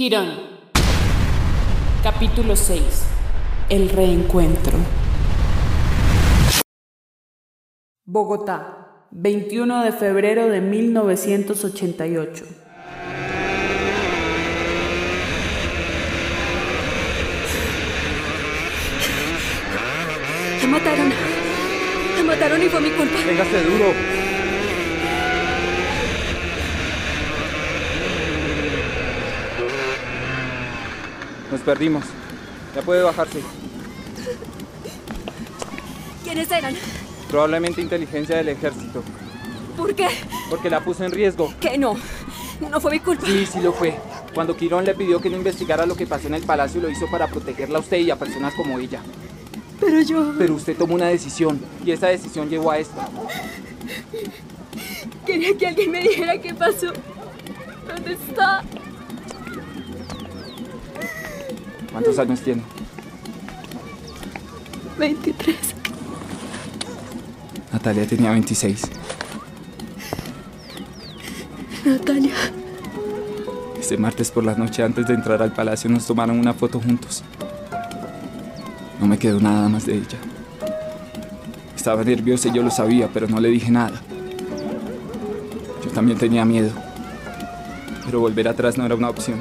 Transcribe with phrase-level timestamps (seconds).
[0.00, 0.30] Quirón.
[2.02, 2.82] Capítulo 6.
[3.68, 4.78] El reencuentro.
[8.06, 12.44] Bogotá, 21 de febrero de 1988.
[20.62, 21.12] Me mataron.
[22.16, 23.18] Me mataron y fue mi culpa.
[23.26, 24.19] Véngase duro.
[31.50, 32.04] Nos perdimos.
[32.74, 33.40] Ya puede bajarse.
[36.24, 36.74] ¿Quiénes eran?
[37.28, 39.02] Probablemente inteligencia del ejército.
[39.76, 40.08] ¿Por qué?
[40.48, 41.52] Porque la puso en riesgo.
[41.60, 41.96] ¿Qué no?
[42.70, 43.26] No fue mi culpa.
[43.26, 43.98] Sí, sí lo fue.
[44.34, 47.06] Cuando Quirón le pidió que no investigara lo que pasó en el palacio, lo hizo
[47.10, 49.00] para protegerla a usted y a personas como ella.
[49.80, 53.00] Pero yo Pero usted tomó una decisión y esa decisión llevó a esto.
[55.26, 56.92] quería que alguien me dijera qué pasó.
[57.88, 58.62] ¿Dónde está?
[61.92, 62.62] ¿Cuántos años tiene?
[64.98, 65.56] 23.
[67.72, 68.82] Natalia tenía 26.
[71.84, 72.34] Natalia.
[73.78, 77.24] Ese martes por la noche antes de entrar al palacio nos tomaron una foto juntos.
[79.00, 80.18] No me quedó nada más de ella.
[81.74, 84.00] Estaba nerviosa y yo lo sabía, pero no le dije nada.
[85.82, 86.70] Yo también tenía miedo.
[88.04, 89.38] Pero volver atrás no era una opción.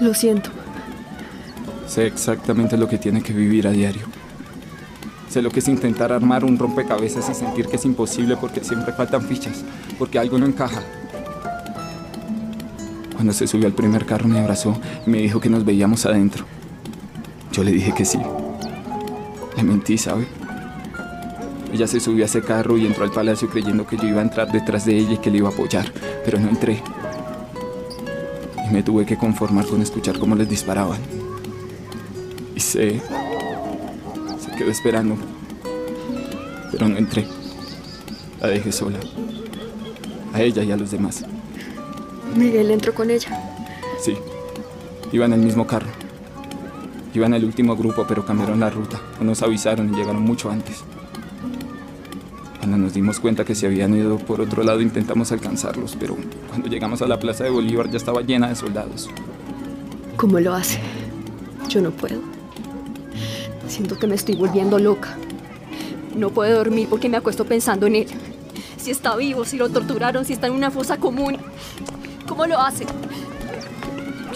[0.00, 0.50] Lo siento.
[1.92, 4.06] Sé exactamente lo que tiene que vivir a diario.
[5.28, 8.94] Sé lo que es intentar armar un rompecabezas y sentir que es imposible porque siempre
[8.94, 9.62] faltan fichas,
[9.98, 10.80] porque algo no encaja.
[13.12, 14.74] Cuando se subió al primer carro me abrazó
[15.06, 16.46] y me dijo que nos veíamos adentro.
[17.52, 18.20] Yo le dije que sí.
[19.58, 20.26] Le mentí, ¿sabe?
[21.74, 24.24] Ella se subió a ese carro y entró al palacio creyendo que yo iba a
[24.24, 25.92] entrar detrás de ella y que le iba a apoyar,
[26.24, 26.82] pero no entré.
[28.66, 31.21] Y me tuve que conformar con escuchar cómo les disparaban.
[32.62, 33.00] Se...
[34.38, 35.16] se quedó esperando.
[36.70, 37.26] Pero no entré.
[38.40, 38.98] La dejé sola.
[40.32, 41.24] A ella y a los demás.
[42.34, 43.28] Miguel entró con ella.
[44.00, 44.16] Sí.
[45.12, 45.88] Iba en el mismo carro.
[47.12, 48.98] Iba en el último grupo, pero cambiaron la ruta.
[49.18, 50.82] No nos avisaron y llegaron mucho antes.
[52.58, 56.16] Cuando nos dimos cuenta que se habían ido por otro lado, intentamos alcanzarlos, pero
[56.48, 59.10] cuando llegamos a la plaza de Bolívar ya estaba llena de soldados.
[60.16, 60.80] ¿Cómo lo hace?
[61.68, 62.41] Yo no puedo.
[63.82, 65.16] Siento que me estoy volviendo loca.
[66.14, 68.06] No puedo dormir porque me acuesto pensando en él.
[68.76, 71.36] Si está vivo, si lo torturaron, si está en una fosa común.
[72.28, 72.86] ¿Cómo lo hace?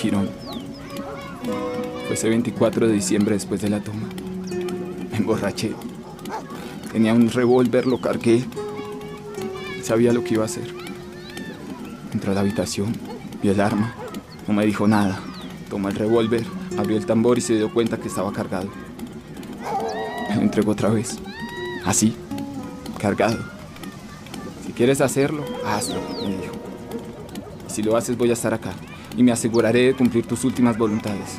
[0.03, 0.29] Quirón.
[2.07, 4.09] Fue ese 24 de diciembre después de la toma.
[5.13, 5.75] Me emborraché.
[6.91, 8.45] Tenía un revólver, lo cargué.
[9.81, 10.75] Sabía lo que iba a hacer.
[12.13, 12.93] Entró a la habitación,
[13.41, 13.95] vio el arma.
[14.49, 15.21] No me dijo nada.
[15.71, 16.43] Tomó el revólver,
[16.77, 18.86] abrió el tambor y se dio cuenta que estaba cargado.
[20.39, 21.19] Me otra vez.
[21.85, 22.17] Así,
[22.99, 23.39] cargado.
[24.65, 26.55] Si quieres hacerlo, hazlo, me dijo.
[27.69, 28.73] Si lo haces voy a estar acá
[29.17, 31.39] y me aseguraré de cumplir tus últimas voluntades.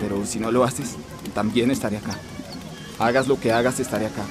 [0.00, 0.96] Pero si no lo haces,
[1.34, 2.16] también estaré acá.
[2.98, 4.22] Hagas lo que hagas, estaré acá.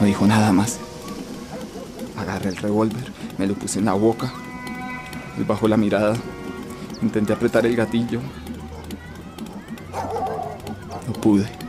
[0.00, 0.78] No dijo nada más.
[2.18, 4.32] Agarré el revólver, me lo puse en la boca.
[5.38, 6.16] Él bajó la mirada.
[7.02, 8.20] Intenté apretar el gatillo.
[11.06, 11.65] No pude.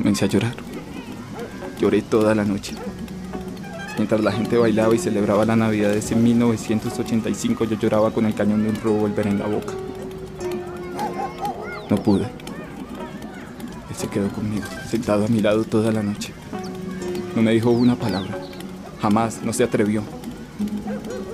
[0.00, 0.54] Comencé a llorar.
[1.78, 2.72] Lloré toda la noche.
[3.98, 8.34] Mientras la gente bailaba y celebraba la Navidad de ese 1985, yo lloraba con el
[8.34, 9.74] cañón de un revólver en la boca.
[11.90, 12.22] No pude.
[13.90, 16.32] Él se quedó conmigo, sentado a mi lado toda la noche.
[17.36, 18.38] No me dijo una palabra.
[19.02, 20.02] Jamás, no se atrevió.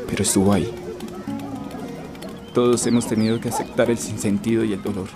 [0.08, 0.68] Pero estuvo ahí.
[2.52, 5.06] Todos hemos tenido que aceptar el sinsentido y el dolor.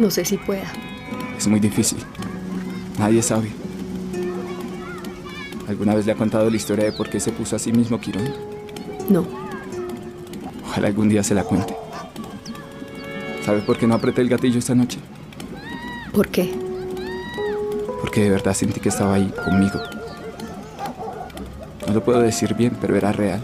[0.00, 0.66] No sé si pueda.
[1.36, 1.98] Es muy difícil.
[2.98, 3.50] Nadie sabe.
[5.68, 8.00] ¿Alguna vez le ha contado la historia de por qué se puso a sí mismo
[8.00, 8.32] Quirón?
[9.08, 9.26] No.
[10.68, 11.76] Ojalá algún día se la cuente.
[13.44, 14.98] ¿Sabe por qué no apreté el gatillo esta noche?
[16.12, 16.52] ¿Por qué?
[18.00, 19.80] Porque de verdad sentí que estaba ahí conmigo.
[21.86, 23.40] No lo puedo decir bien, pero era real.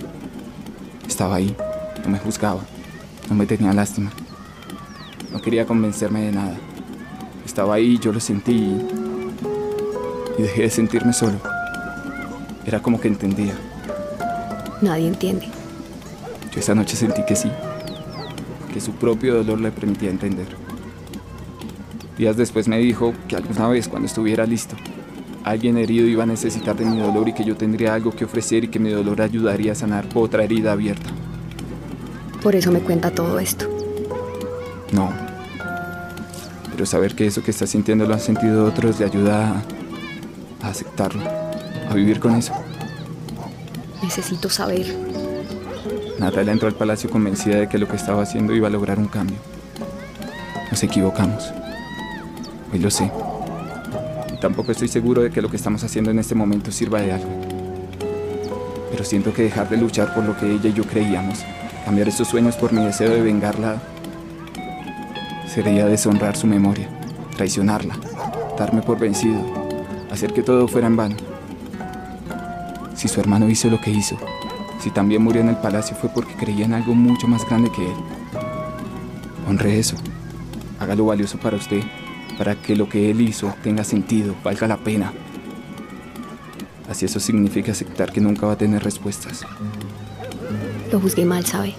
[1.07, 1.55] Estaba ahí,
[2.03, 2.63] no me juzgaba,
[3.29, 4.11] no me tenía lástima.
[5.33, 6.57] No quería convencerme de nada.
[7.45, 11.39] Estaba ahí, yo lo sentí y, dejé de sentirme solo.
[12.65, 13.55] Era como que entendía.
[14.81, 15.49] Nadie entiende.
[16.53, 17.51] Yo esa noche sentí que sí,
[18.73, 20.47] que su propio dolor le permitía entender.
[22.19, 24.77] Días después me dijo que alguna vez cuando estuviera listo,
[25.45, 28.65] alguien herido iba a necesitar de mi dolor y que yo tendría algo que ofrecer
[28.65, 31.11] y que mi dolor ayudaría a sanar otra herida abierta.
[32.43, 33.72] Por eso me cuenta todo esto.
[36.73, 39.63] Pero saber que eso que está sintiendo lo han sentido otros le ayuda
[40.61, 41.23] a, a aceptarlo,
[41.89, 42.53] a vivir con eso.
[44.03, 44.87] Necesito saber.
[46.19, 49.07] Natalia entró al palacio convencida de que lo que estaba haciendo iba a lograr un
[49.07, 49.37] cambio.
[50.71, 51.53] Nos equivocamos.
[52.73, 53.11] Hoy lo sé.
[54.33, 57.13] Y tampoco estoy seguro de que lo que estamos haciendo en este momento sirva de
[57.13, 57.29] algo.
[58.91, 61.41] Pero siento que dejar de luchar por lo que ella y yo creíamos,
[61.85, 63.83] cambiar estos sueños por mi deseo de vengarla,
[65.53, 66.89] sería deshonrar su memoria,
[67.37, 67.95] traicionarla,
[68.59, 69.39] darme por vencido,
[70.11, 71.17] hacer que todo fuera en vano.
[72.95, 74.17] Si su hermano hizo lo que hizo,
[74.81, 77.85] si también murió en el palacio fue porque creía en algo mucho más grande que
[77.85, 77.97] él.
[79.47, 79.97] Honre eso.
[80.81, 81.83] Hágalo valioso para usted,
[82.39, 85.13] para que lo que él hizo tenga sentido, valga la pena.
[86.89, 89.45] Así eso significa aceptar que nunca va a tener respuestas.
[90.91, 91.75] Lo juzgué mal, ¿sabe?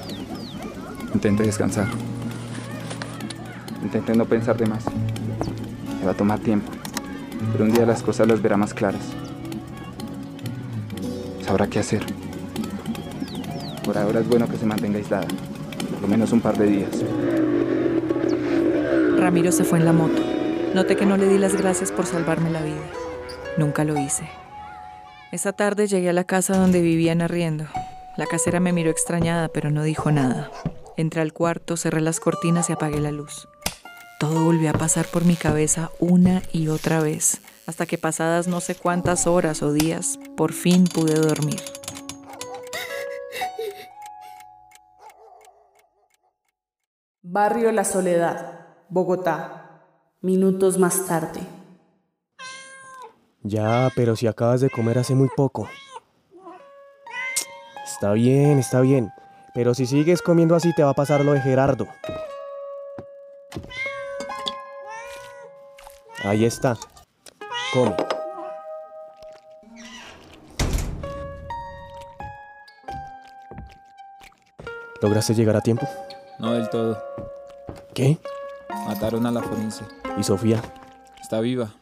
[1.14, 1.88] Intente descansar.
[3.84, 4.86] Intente no pensar de más.
[6.00, 6.72] Le va a tomar tiempo,
[7.52, 9.04] pero un día las cosas las verá más claras.
[11.42, 12.04] Sabrá qué hacer.
[13.84, 15.28] Por ahora es bueno que se mantenga aislada,
[15.92, 17.04] por lo menos un par de días.
[19.18, 20.22] Ramiro se fue en la moto.
[20.74, 22.82] Noté que no le di las gracias por salvarme la vida.
[23.58, 24.28] Nunca lo hice.
[25.32, 27.66] Esa tarde llegué a la casa donde vivían arriendo.
[28.18, 30.50] La casera me miró extrañada, pero no dijo nada.
[30.96, 33.48] Entré al cuarto, cerré las cortinas y apagué la luz.
[34.24, 38.62] Todo volvió a pasar por mi cabeza una y otra vez, hasta que pasadas no
[38.62, 41.60] sé cuántas horas o días, por fin pude dormir.
[47.22, 49.82] Barrio La Soledad, Bogotá.
[50.22, 51.42] Minutos más tarde.
[53.42, 55.68] Ya, pero si acabas de comer hace muy poco.
[57.84, 59.12] Está bien, está bien.
[59.54, 61.90] Pero si sigues comiendo así te va a pasar lo de Gerardo.
[66.24, 66.78] Ahí está.
[67.74, 67.96] Come.
[75.02, 75.86] ¿Lograste llegar a tiempo?
[76.40, 76.98] No del todo.
[77.94, 78.18] ¿Qué?
[78.88, 79.84] Mataron a la forense.
[80.18, 80.62] ¿Y Sofía?
[81.22, 81.74] Está viva.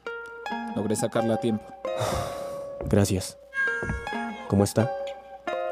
[0.76, 1.64] Logré sacarla a tiempo.
[2.86, 3.38] Gracias.
[4.48, 4.92] ¿Cómo está?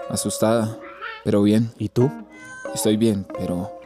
[0.09, 0.77] Asustada,
[1.23, 1.73] pero bien.
[1.79, 2.11] ¿Y tú?
[2.75, 3.78] Estoy bien, pero...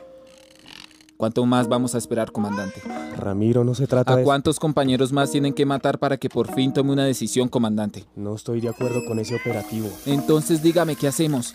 [1.23, 2.81] ¿Cuánto más vamos a esperar, comandante?
[3.15, 4.23] Ramiro, no se trata ¿A de...
[4.25, 8.03] cuántos compañeros más tienen que matar para que por fin tome una decisión, comandante?
[8.17, 9.87] No estoy de acuerdo con ese operativo.
[10.05, 11.53] Entonces dígame qué hacemos.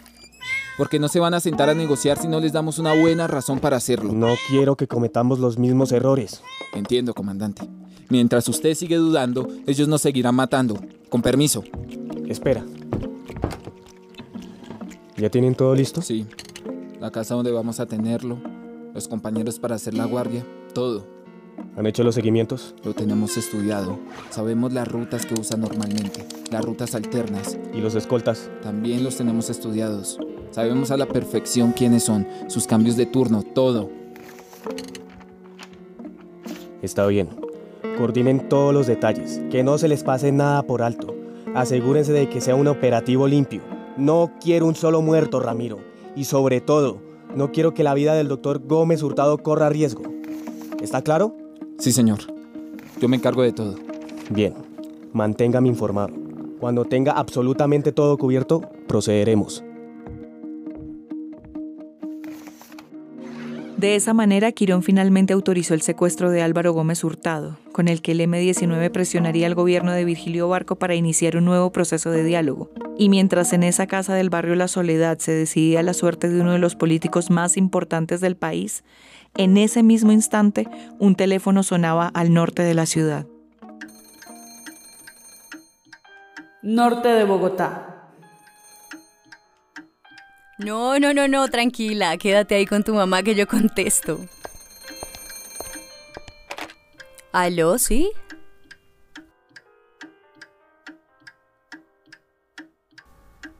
[0.79, 3.61] Porque no se van a sentar a negociar si no les damos una buena razón
[3.61, 4.11] para hacerlo.
[4.15, 6.41] No quiero que cometamos los mismos errores.
[6.73, 7.69] Entiendo, comandante.
[8.09, 10.81] Mientras usted sigue dudando, ellos nos seguirán matando.
[11.11, 11.63] Con permiso.
[12.27, 12.65] Espera.
[15.19, 16.01] ¿Ya tienen todo listo?
[16.01, 16.27] Sí.
[17.03, 18.39] La casa donde vamos a tenerlo.
[18.95, 20.45] Los compañeros para hacer la guardia.
[20.73, 21.05] Todo.
[21.77, 22.75] ¿Han hecho los seguimientos?
[22.85, 23.99] Lo tenemos estudiado.
[24.31, 26.25] Sabemos las rutas que usa normalmente.
[26.51, 27.59] Las rutas alternas.
[27.75, 28.51] ¿Y los escoltas?
[28.63, 30.19] También los tenemos estudiados.
[30.51, 33.91] Sabemos a la perfección quiénes son, sus cambios de turno, todo.
[36.83, 37.29] Está bien.
[37.97, 41.15] Coordinen todos los detalles, que no se les pase nada por alto.
[41.55, 43.61] Asegúrense de que sea un operativo limpio.
[43.97, 45.79] No quiero un solo muerto, Ramiro.
[46.17, 47.08] Y sobre todo,
[47.39, 50.03] no quiero que la vida del doctor Gómez Hurtado corra riesgo.
[50.83, 51.37] ¿Está claro?
[51.79, 52.19] Sí, señor.
[53.01, 53.77] Yo me encargo de todo.
[54.29, 54.55] Bien.
[55.13, 56.13] Manténgame informado.
[56.59, 59.63] Cuando tenga absolutamente todo cubierto, procederemos.
[63.77, 68.11] De esa manera, Quirón finalmente autorizó el secuestro de Álvaro Gómez Hurtado, con el que
[68.11, 72.71] el M-19 presionaría al gobierno de Virgilio Barco para iniciar un nuevo proceso de diálogo.
[73.01, 76.53] Y mientras en esa casa del barrio La Soledad se decidía la suerte de uno
[76.53, 78.83] de los políticos más importantes del país,
[79.37, 80.67] en ese mismo instante
[80.99, 83.25] un teléfono sonaba al norte de la ciudad.
[86.61, 88.11] Norte de Bogotá.
[90.59, 94.19] No, no, no, no, tranquila, quédate ahí con tu mamá que yo contesto.
[97.31, 98.11] ¿Aló, sí?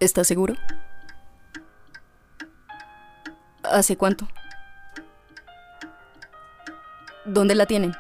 [0.01, 0.55] ¿Estás seguro?
[3.65, 4.29] ¿Hace cuánto?
[7.25, 7.95] ¿Dónde la tienen?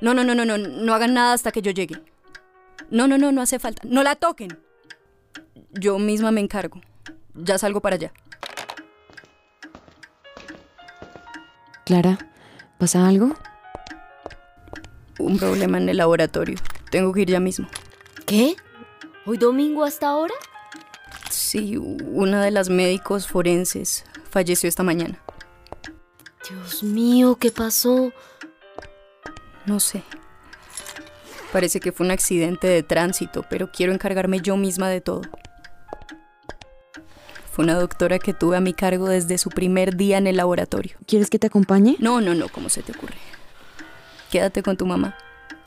[0.00, 2.02] No, no, no, no, no, no hagan nada hasta que yo llegue.
[2.90, 3.82] No, no, no, no hace falta.
[3.84, 4.58] No la toquen.
[5.72, 6.80] Yo misma me encargo.
[7.34, 8.12] Ya salgo para allá.
[11.84, 12.18] Clara,
[12.78, 13.36] ¿pasa algo?
[15.18, 16.58] Un problema en el laboratorio.
[16.90, 17.68] Tengo que ir ya mismo.
[18.26, 18.56] ¿Qué?
[19.28, 20.32] ¿Hoy domingo hasta ahora?
[21.28, 25.18] Sí, una de las médicos forenses falleció esta mañana.
[26.48, 28.10] Dios mío, ¿qué pasó?
[29.66, 30.02] No sé.
[31.52, 35.20] Parece que fue un accidente de tránsito, pero quiero encargarme yo misma de todo.
[37.52, 40.96] Fue una doctora que tuve a mi cargo desde su primer día en el laboratorio.
[41.06, 41.96] ¿Quieres que te acompañe?
[41.98, 43.18] No, no, no, ¿cómo se te ocurre?
[44.30, 45.18] Quédate con tu mamá.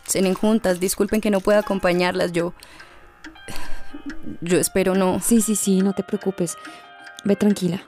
[0.08, 2.56] Cenen juntas, disculpen que no pueda acompañarlas, yo...
[4.42, 5.20] Yo espero no...
[5.20, 6.58] Sí, sí, sí, no te preocupes.
[7.24, 7.82] Ve tranquila.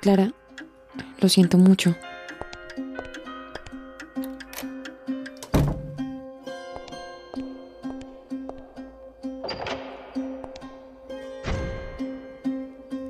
[0.00, 0.32] Clara,
[1.20, 1.94] lo siento mucho.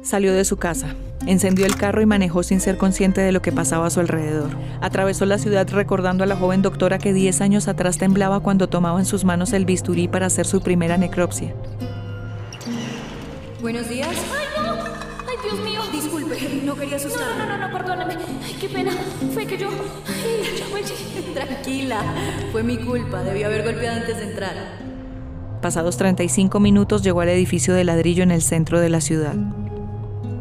[0.02, 0.94] Salió de su casa,
[1.26, 4.48] encendió el carro y manejó sin ser consciente de lo que pasaba a su alrededor.
[4.80, 9.00] Atravesó la ciudad recordando a la joven doctora que 10 años atrás temblaba cuando tomaba
[9.00, 11.54] en sus manos el bisturí para hacer su primera necropsia.
[13.68, 14.08] Buenos días.
[14.08, 14.72] ¡Ay, no!
[15.28, 15.82] ¡Ay, Dios mío!
[15.92, 17.36] Disculpe, no quería asustarme.
[17.36, 18.16] No, no, no, no, perdóname.
[18.42, 18.92] Ay, qué pena.
[19.34, 19.68] Fue que yo...
[20.06, 21.34] Ay, yo me...
[21.34, 22.02] Tranquila,
[22.50, 23.22] fue mi culpa.
[23.22, 24.54] Debí haber golpeado antes de entrar.
[25.60, 29.34] Pasados 35 minutos llegó al edificio de ladrillo en el centro de la ciudad.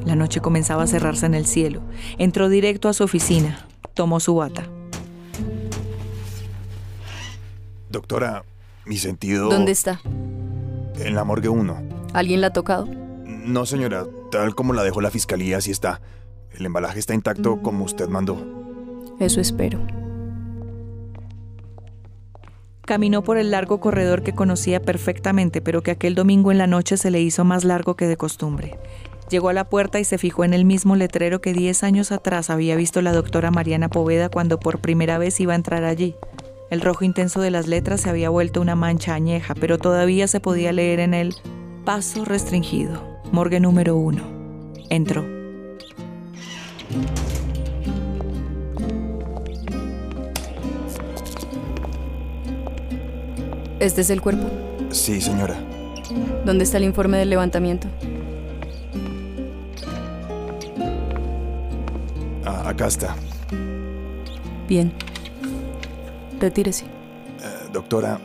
[0.06, 1.82] La noche comenzaba a cerrarse en el cielo.
[2.18, 3.68] Entró directo a su oficina.
[3.94, 4.70] Tomó su bata.
[7.90, 8.46] Doctora,
[8.86, 9.50] mi sentido...
[9.50, 10.00] ¿Dónde está?
[10.96, 11.78] En la morgue 1.
[12.14, 12.97] ¿Alguien la ha tocado?
[13.48, 16.02] No, señora, tal como la dejó la fiscalía, así está.
[16.52, 18.38] El embalaje está intacto como usted mandó.
[19.22, 19.80] Eso espero.
[22.82, 26.98] Caminó por el largo corredor que conocía perfectamente, pero que aquel domingo en la noche
[26.98, 28.78] se le hizo más largo que de costumbre.
[29.30, 32.50] Llegó a la puerta y se fijó en el mismo letrero que 10 años atrás
[32.50, 36.16] había visto la doctora Mariana Poveda cuando por primera vez iba a entrar allí.
[36.70, 40.42] El rojo intenso de las letras se había vuelto una mancha añeja, pero todavía se
[40.42, 41.34] podía leer en él
[41.88, 44.24] Paso restringido, morgue número uno.
[44.90, 45.26] Entró.
[53.80, 54.50] ¿Este es el cuerpo?
[54.90, 55.56] Sí, señora.
[56.46, 57.88] ¿Dónde está el informe del levantamiento?
[62.46, 63.16] Ah, acá está.
[64.68, 64.92] Bien.
[66.40, 66.86] Retírese.
[66.86, 68.20] Eh, doctora,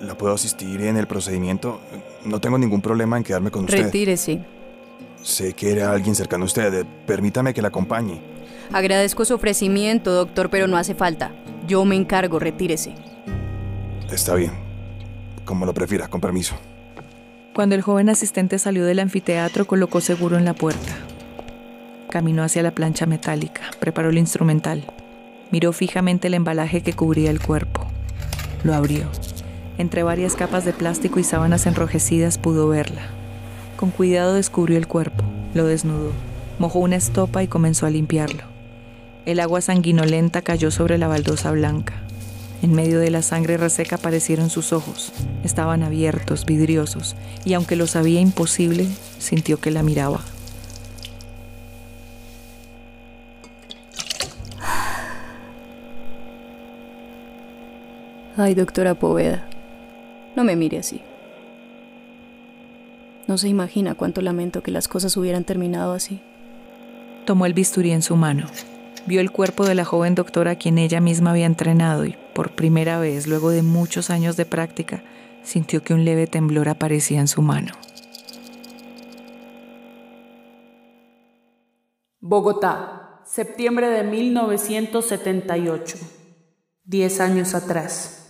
[0.00, 1.80] ¿la puedo asistir en el procedimiento?
[2.26, 3.84] No tengo ningún problema en quedarme con usted.
[3.84, 4.40] Retírese.
[5.22, 6.84] Sé que era alguien cercano a usted.
[7.06, 8.20] Permítame que la acompañe.
[8.72, 11.32] Agradezco su ofrecimiento, doctor, pero no hace falta.
[11.66, 12.94] Yo me encargo, retírese.
[14.10, 14.52] Está bien.
[15.44, 16.56] Como lo prefiera, con permiso.
[17.54, 20.94] Cuando el joven asistente salió del anfiteatro, colocó seguro en la puerta.
[22.10, 24.84] Caminó hacia la plancha metálica, preparó el instrumental,
[25.50, 27.86] miró fijamente el embalaje que cubría el cuerpo.
[28.62, 29.08] Lo abrió.
[29.78, 33.02] Entre varias capas de plástico y sábanas enrojecidas pudo verla.
[33.76, 36.12] Con cuidado descubrió el cuerpo, lo desnudó,
[36.58, 38.44] mojó una estopa y comenzó a limpiarlo.
[39.26, 41.94] El agua sanguinolenta cayó sobre la baldosa blanca.
[42.62, 45.12] En medio de la sangre reseca aparecieron sus ojos.
[45.44, 50.20] Estaban abiertos, vidriosos, y aunque lo sabía imposible, sintió que la miraba.
[58.38, 59.46] Ay, doctora Poveda,
[60.36, 61.00] no me mire así.
[63.26, 66.20] No se imagina cuánto lamento que las cosas hubieran terminado así.
[67.24, 68.46] Tomó el bisturí en su mano.
[69.06, 72.54] Vio el cuerpo de la joven doctora a quien ella misma había entrenado y, por
[72.54, 75.02] primera vez, luego de muchos años de práctica,
[75.42, 77.72] sintió que un leve temblor aparecía en su mano.
[82.20, 85.98] Bogotá, septiembre de 1978.
[86.84, 88.25] Diez años atrás.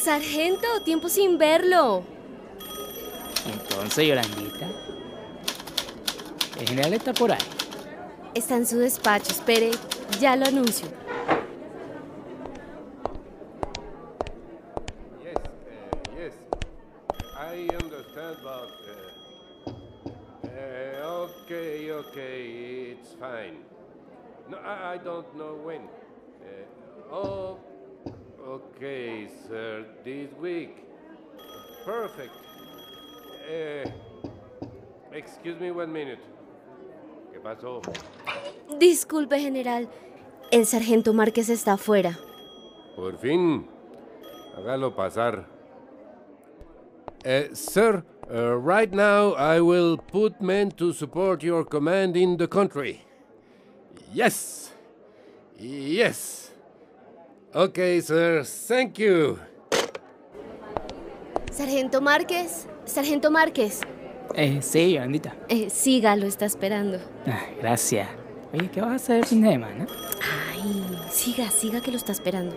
[0.00, 2.02] Sargento, tiempo sin verlo.
[3.46, 4.66] Entonces, Yolandita.
[6.58, 7.38] El general está por ahí.
[8.34, 9.72] Está en su despacho, espere,
[10.18, 10.88] ya lo anuncio.
[15.22, 16.34] Yes, uh, yes.
[17.36, 18.70] I understand, but.
[19.66, 19.70] Uh,
[20.46, 23.58] uh, okay, okay, it's fine.
[24.48, 25.82] No, I, I don't know when.
[26.40, 27.58] Uh, oh,
[28.46, 30.76] okay, sir, this week.
[31.84, 32.34] Perfect.
[33.48, 33.90] Uh,
[35.12, 36.20] excuse me one minute.
[37.32, 37.82] ¿Qué pasó?
[38.78, 39.88] Disculpe, general.
[40.50, 42.18] El sargento Márquez está afuera.
[42.96, 43.66] Por fin.
[44.56, 45.46] Hágalo pasar.
[47.24, 52.48] Uh, sir, uh, right now I will put men to support your command in the
[52.48, 53.04] country.
[54.12, 54.72] Yes.
[55.58, 56.50] Yes.
[57.52, 58.44] Okay, sir.
[58.44, 59.38] Thank you.
[61.50, 63.80] Sargento Márquez, Sargento Márquez.
[64.34, 65.34] Eh, sí, Yolandita.
[65.48, 66.98] Eh, siga, lo está esperando.
[67.26, 68.08] Ah, gracias.
[68.52, 69.86] Oye, ¿qué vas a hacer el fin de semana?
[70.52, 72.56] Ay, siga, siga que lo está esperando.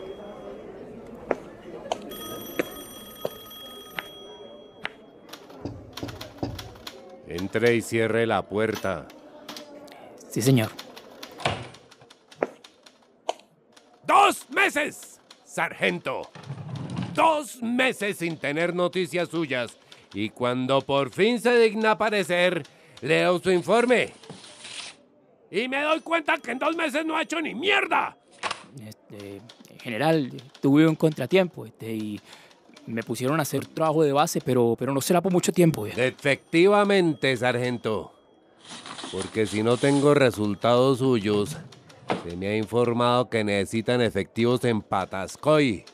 [7.28, 9.08] Entre y cierre la puerta.
[10.30, 10.70] Sí, señor.
[14.06, 16.30] ¡Dos meses, sargento!
[17.14, 19.78] Dos meses sin tener noticias suyas.
[20.14, 22.64] Y cuando por fin se digna aparecer,
[23.02, 24.14] leo su informe.
[25.52, 28.18] Y me doy cuenta que en dos meses no ha hecho ni mierda.
[28.88, 32.22] Este, en general, tuve un contratiempo este, y
[32.88, 35.86] me pusieron a hacer trabajo de base, pero, pero no será por mucho tiempo.
[35.88, 35.94] ya.
[36.06, 38.14] Efectivamente, sargento.
[39.12, 41.58] Porque si no tengo resultados suyos,
[42.28, 45.86] se me ha informado que necesitan efectivos en Patascoy.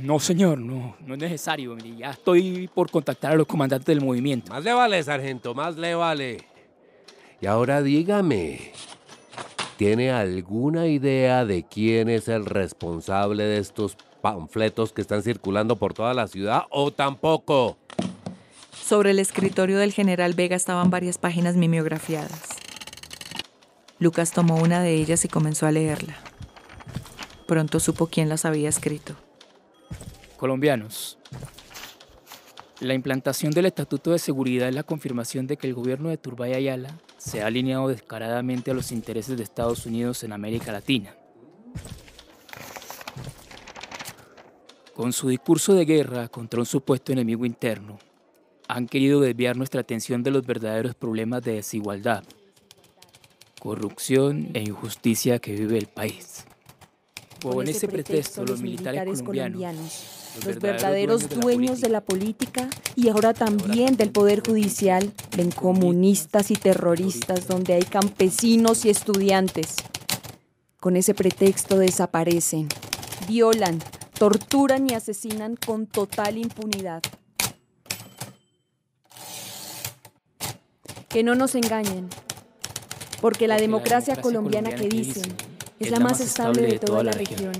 [0.00, 1.74] No, señor, no, no es necesario.
[1.74, 4.52] mire, Ya estoy por contactar a los comandantes del movimiento.
[4.52, 6.44] Más le vale, sargento, más le vale.
[7.40, 8.72] Y ahora dígame,
[9.76, 15.92] ¿tiene alguna idea de quién es el responsable de estos panfletos que están circulando por
[15.92, 17.76] toda la ciudad o tampoco?
[18.72, 22.63] Sobre el escritorio del general Vega estaban varias páginas mimeografiadas.
[23.98, 26.16] Lucas tomó una de ellas y comenzó a leerla.
[27.46, 29.14] Pronto supo quién las había escrito.
[30.36, 31.18] Colombianos.
[32.80, 36.54] La implantación del Estatuto de Seguridad es la confirmación de que el gobierno de Turbay
[36.54, 41.14] Ayala se ha alineado descaradamente a los intereses de Estados Unidos en América Latina.
[44.94, 47.98] Con su discurso de guerra contra un supuesto enemigo interno,
[48.68, 52.24] han querido desviar nuestra atención de los verdaderos problemas de desigualdad,
[53.64, 56.44] corrupción e injusticia que vive el país.
[57.42, 60.04] Con ese pretexto, los militares colombianos,
[60.44, 66.56] los verdaderos dueños de la política y ahora también del poder judicial, ven comunistas y
[66.56, 69.76] terroristas donde hay campesinos y estudiantes.
[70.78, 72.68] Con ese pretexto desaparecen,
[73.26, 73.78] violan,
[74.18, 77.02] torturan y asesinan con total impunidad.
[81.08, 82.10] Que no nos engañen,
[83.24, 85.34] porque la democracia colombiana que dicen
[85.80, 87.54] es la más estable de toda la región.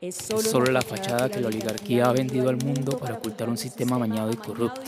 [0.00, 3.96] Es solo la fachada que la oligarquía ha vendido al mundo para ocultar un sistema
[3.96, 4.80] amañado y corrupto,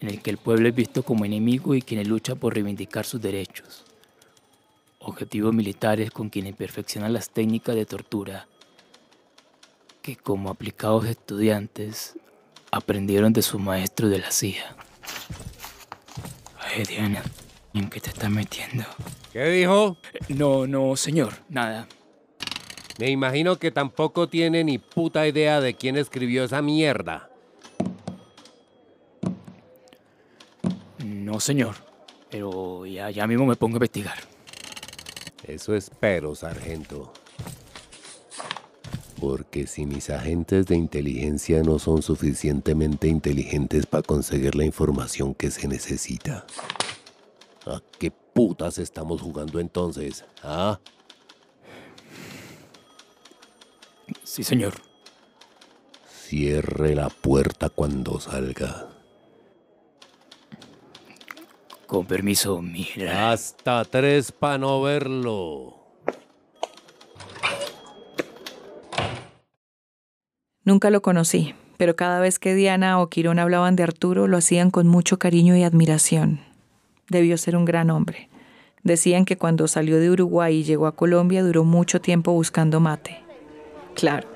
[0.00, 3.20] en el que el pueblo es visto como enemigo y quienes lucha por reivindicar sus
[3.20, 3.84] derechos.
[5.00, 8.48] Objetivos militares con quienes perfeccionan las técnicas de tortura,
[10.00, 12.14] que como aplicados estudiantes
[12.70, 14.76] aprendieron de sus maestros de la CIA.
[16.58, 17.22] Ay, Diana,
[17.74, 18.84] ¿en qué te estás metiendo?
[19.32, 19.96] ¿Qué dijo?
[20.28, 21.88] No, no, señor, nada.
[22.98, 27.28] Me imagino que tampoco tiene ni puta idea de quién escribió esa mierda.
[31.04, 31.74] No, señor.
[32.30, 34.18] Pero ya, ya mismo me pongo a investigar.
[35.46, 37.12] Eso espero, sargento.
[39.20, 45.50] Porque si mis agentes de inteligencia no son suficientemente inteligentes para conseguir la información que
[45.50, 46.46] se necesita,
[47.66, 50.24] ¿a qué putas estamos jugando entonces?
[50.42, 50.80] ¿Ah?
[54.22, 54.74] Sí, señor.
[56.08, 58.88] Cierre la puerta cuando salga.
[61.86, 63.30] Con permiso, mira.
[63.30, 65.84] Hasta tres para no verlo.
[70.64, 74.70] Nunca lo conocí, pero cada vez que Diana o Quirón hablaban de Arturo lo hacían
[74.70, 76.53] con mucho cariño y admiración.
[77.08, 78.28] Debió ser un gran hombre.
[78.82, 83.18] Decían que cuando salió de Uruguay y llegó a Colombia duró mucho tiempo buscando mate.
[83.94, 84.28] Claro,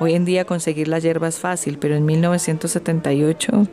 [0.00, 3.66] hoy en día conseguir la hierba es fácil, pero en 1978...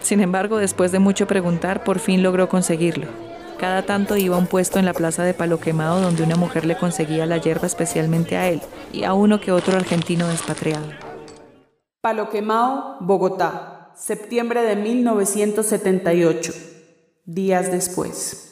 [0.00, 3.06] Sin embargo, después de mucho preguntar, por fin logró conseguirlo.
[3.58, 6.64] Cada tanto iba a un puesto en la plaza de Palo Quemado donde una mujer
[6.64, 8.60] le conseguía la hierba especialmente a él
[8.92, 10.86] y a uno que otro argentino despatriado.
[12.00, 16.71] Palo Quemao, Bogotá, septiembre de 1978.
[17.24, 18.51] Días después.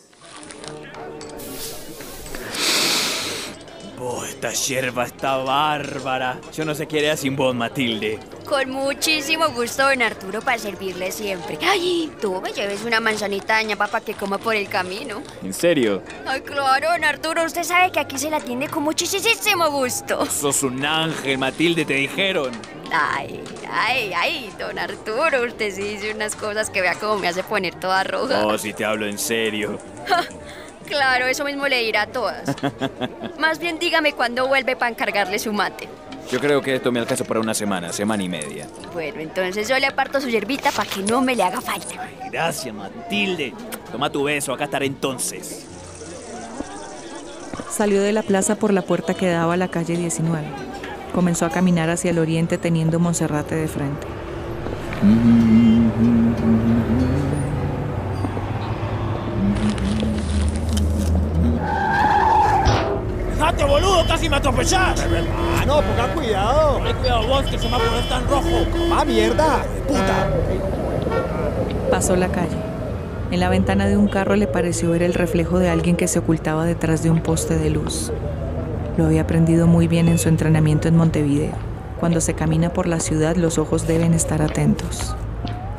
[4.03, 6.41] Oh, esta hierba está bárbara.
[6.55, 8.19] Yo no sé qué haría sin vos, Matilde.
[8.47, 11.59] Con muchísimo gusto, don Arturo, para servirle siempre.
[11.61, 15.23] Ay, tú me lleves una manzanita daña para que coma por el camino.
[15.43, 16.03] ¿En serio?
[16.27, 20.25] Ay, claro, don Arturo, usted sabe que aquí se la atiende con muchísimo gusto.
[20.25, 22.53] Sos un ángel, Matilde, te dijeron.
[22.91, 27.45] Ay, ay, ay, don Arturo, usted sí dice unas cosas que vea cómo me hace
[27.45, 28.47] poner toda roja.
[28.47, 29.79] Oh, si te hablo en serio.
[30.91, 32.43] Claro, eso mismo le dirá a todas.
[33.39, 35.89] Más bien dígame cuándo vuelve para encargarle su mate.
[36.31, 38.67] Yo creo que esto me alcanza para una semana, semana y media.
[38.93, 42.09] Bueno, entonces yo le aparto su yerbita para que no me le haga falta.
[42.31, 43.55] Gracias, Matilde.
[43.91, 45.67] Toma tu beso, acá estaré entonces.
[47.71, 50.45] Salió de la plaza por la puerta que daba a la calle 19.
[51.15, 54.07] Comenzó a caminar hacia el oriente teniendo Monserrate de frente.
[63.51, 64.07] ¡Date, boludo!
[64.07, 65.01] ¡Casi me atropellás!
[65.03, 66.81] Hermano, ponga cuidado.
[66.85, 68.67] Ten cuidado vos, que el semáforo está en rojo.
[68.93, 69.65] ¡Ah, mierda!
[69.89, 70.29] ¡Puta!
[71.91, 72.57] Pasó la calle.
[73.33, 76.21] En la ventana de un carro le pareció ver el reflejo de alguien que se
[76.21, 78.13] ocultaba detrás de un poste de luz.
[78.97, 81.55] Lo había aprendido muy bien en su entrenamiento en Montevideo.
[81.99, 85.17] Cuando se camina por la ciudad los ojos deben estar atentos.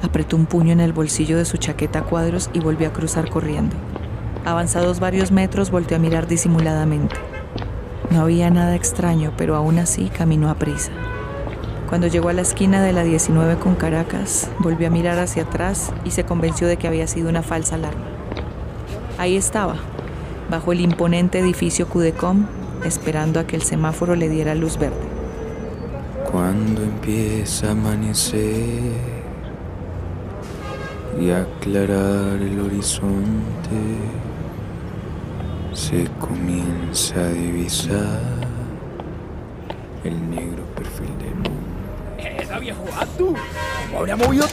[0.02, 3.30] Apretó un puño en el bolsillo de su chaqueta a cuadros y volvió a cruzar
[3.30, 3.78] corriendo.
[4.44, 7.31] Avanzados varios metros volteó a mirar disimuladamente.
[8.12, 10.92] No había nada extraño, pero aún así caminó a prisa.
[11.88, 15.94] Cuando llegó a la esquina de la 19 con Caracas, volvió a mirar hacia atrás
[16.04, 18.04] y se convenció de que había sido una falsa alarma.
[19.18, 19.76] Ahí estaba,
[20.50, 22.48] bajo el imponente edificio Cudecom,
[22.84, 24.96] esperando a que el semáforo le diera luz verde.
[26.30, 28.92] Cuando empieza a amanecer
[31.18, 33.78] y aclarar el horizonte,
[35.74, 38.20] se comienza a divisar
[40.04, 41.52] el negro perfil del mundo.
[42.18, 42.84] ¡Esa viejo
[43.18, 43.36] tú!
[43.88, 44.48] ¿Cómo habría movido?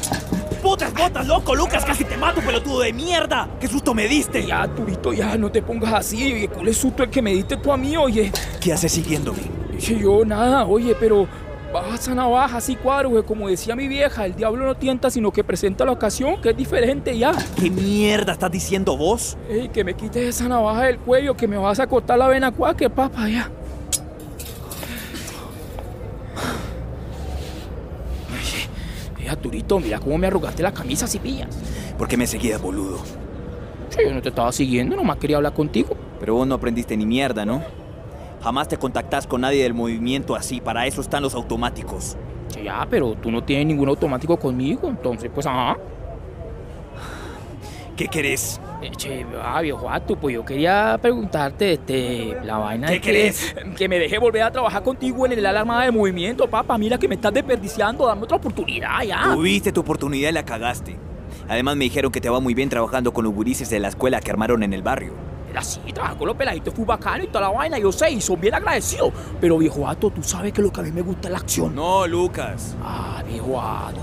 [0.62, 1.54] ¡Putas botas, loco!
[1.54, 3.48] ¡Lucas, casi te mato, pelotudo de mierda!
[3.60, 4.46] ¡Qué susto me diste!
[4.46, 6.32] Ya, Turito, ya, no te pongas así.
[6.32, 8.30] Oye, ¿cuál es susto el que me diste tú a mí, oye?
[8.60, 9.40] ¿Qué haces siguiéndome?
[9.72, 11.26] Dije yo, nada, oye, pero
[11.72, 13.22] baja esa navaja así cuadro, güey.
[13.22, 16.56] Como decía mi vieja, el diablo no tienta, sino que presenta la ocasión, que es
[16.56, 17.32] diferente ya.
[17.58, 19.36] ¿Qué mierda estás diciendo vos?
[19.48, 22.50] Ey, que me quites esa navaja del cuello, que me vas a cortar la vena
[22.50, 23.50] cuaque, papá, ya.
[28.32, 31.48] Oye, ya, Turito, mira cómo me arrugaste la camisa si pillas.
[31.96, 32.98] ¿Por qué me seguías, boludo?
[33.90, 35.96] Sí, yo no te estaba siguiendo, nomás quería hablar contigo.
[36.20, 37.62] Pero vos no aprendiste ni mierda, ¿no?
[38.42, 42.16] Jamás te contactás con nadie del movimiento así, para eso están los automáticos.
[42.62, 45.76] Ya, pero tú no tienes ningún automático conmigo, entonces, pues, ajá.
[47.96, 48.60] ¿Qué querés?
[48.80, 53.06] Eh, che, ah, viejo Ato, pues yo quería preguntarte, este, la vaina ¿Qué de que-
[53.10, 53.56] querés?
[53.76, 56.78] Que me deje volver a trabajar contigo en el alarma de movimiento, papá.
[56.78, 59.32] Mira que me estás desperdiciando, dame otra oportunidad ya.
[59.34, 60.96] Tuviste tu oportunidad y la cagaste.
[61.48, 64.20] Además me dijeron que te va muy bien trabajando con los gurises de la escuela
[64.20, 65.12] que armaron en el barrio.
[65.58, 68.40] Así, trabajar con los peladitos fue bacano y toda la vaina, yo sé, y son
[68.40, 69.12] bien agradecidos.
[69.40, 71.74] Pero viejo Ato, tú sabes que lo que a mí me gusta es la acción.
[71.74, 72.76] No, Lucas.
[72.80, 73.98] Ah, viejo Ato.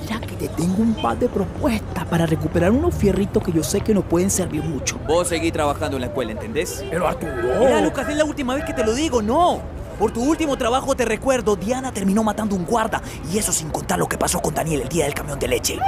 [0.00, 3.80] Mira que te tengo un par de propuestas para recuperar unos fierritos que yo sé
[3.80, 4.96] que nos pueden servir mucho.
[5.08, 6.84] Vos seguí trabajando en la escuela, ¿entendés?
[6.88, 7.32] Pero Arturo.
[7.58, 9.62] Mira, Lucas, es la última vez que te lo digo, no.
[9.98, 13.02] Por tu último trabajo te recuerdo, Diana terminó matando un guarda.
[13.32, 15.78] Y eso sin contar lo que pasó con Daniel el día del camión de leche.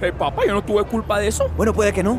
[0.00, 1.50] Eh, papá, yo no tuve culpa de eso.
[1.56, 2.18] Bueno, puede que no.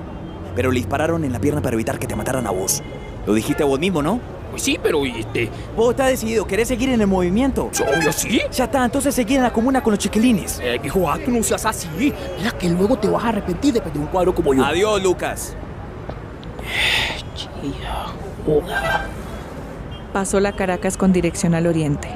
[0.56, 2.82] Pero le dispararon en la pierna para evitar que te mataran a vos.
[3.26, 4.20] Lo dijiste vos mismo, ¿no?
[4.52, 5.50] Pues sí, pero este.
[5.76, 7.66] Vos estás decidido, ¿querés seguir en el movimiento?
[7.66, 8.40] Obvio, sí.
[8.52, 10.62] Ya está, entonces seguir en la comuna con los chiquilines.
[10.64, 11.90] Eh, viejo Ato, no seas así.
[12.38, 14.64] Mira que luego te vas a arrepentir de pedir un cuadro como yo.
[14.64, 15.56] Adiós, Lucas.
[20.14, 22.08] Pasó la Caracas con dirección al oriente.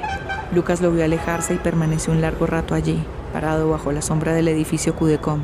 [0.54, 4.48] Lucas lo vio alejarse y permaneció un largo rato allí, parado bajo la sombra del
[4.48, 5.42] edificio Cudecom,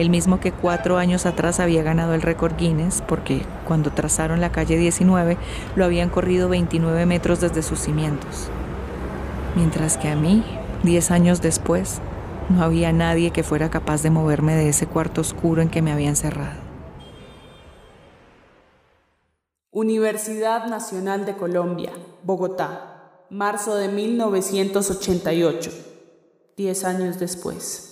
[0.00, 4.52] el mismo que cuatro años atrás había ganado el récord Guinness porque cuando trazaron la
[4.52, 5.36] calle 19
[5.76, 8.48] lo habían corrido 29 metros desde sus cimientos.
[9.56, 10.44] Mientras que a mí,
[10.82, 12.00] diez años después,
[12.48, 15.92] no había nadie que fuera capaz de moverme de ese cuarto oscuro en que me
[15.92, 16.60] había encerrado.
[19.70, 21.92] Universidad Nacional de Colombia,
[22.24, 25.70] Bogotá, marzo de 1988,
[26.56, 27.89] diez años después.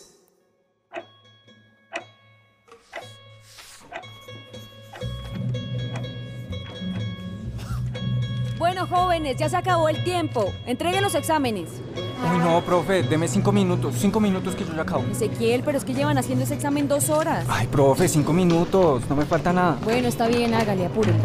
[8.78, 10.52] Bueno, jóvenes, ya se acabó el tiempo.
[10.64, 11.68] Entreguen los exámenes.
[11.96, 15.02] Uy, no, profe, deme cinco minutos, cinco minutos que yo ya acabo.
[15.10, 17.44] Ezequiel, pero es que llevan haciendo ese examen dos horas.
[17.48, 19.78] Ay, profe, cinco minutos, no me falta nada.
[19.82, 21.24] Bueno, está bien, hágale, apúrenle.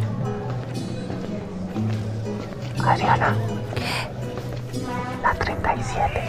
[2.84, 3.36] Adriana.
[3.76, 4.82] ¿Qué?
[5.22, 6.24] La 37.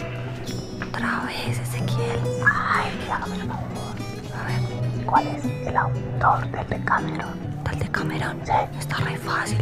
[0.89, 2.19] Otra vez, Ezequiel.
[2.45, 3.95] Ay, hágame el favor.
[4.37, 7.54] A ver, ¿cuál es el autor del Decameron?
[7.69, 8.37] ¿Del Decameron?
[8.43, 8.51] Sí.
[8.79, 9.57] Está re fácil.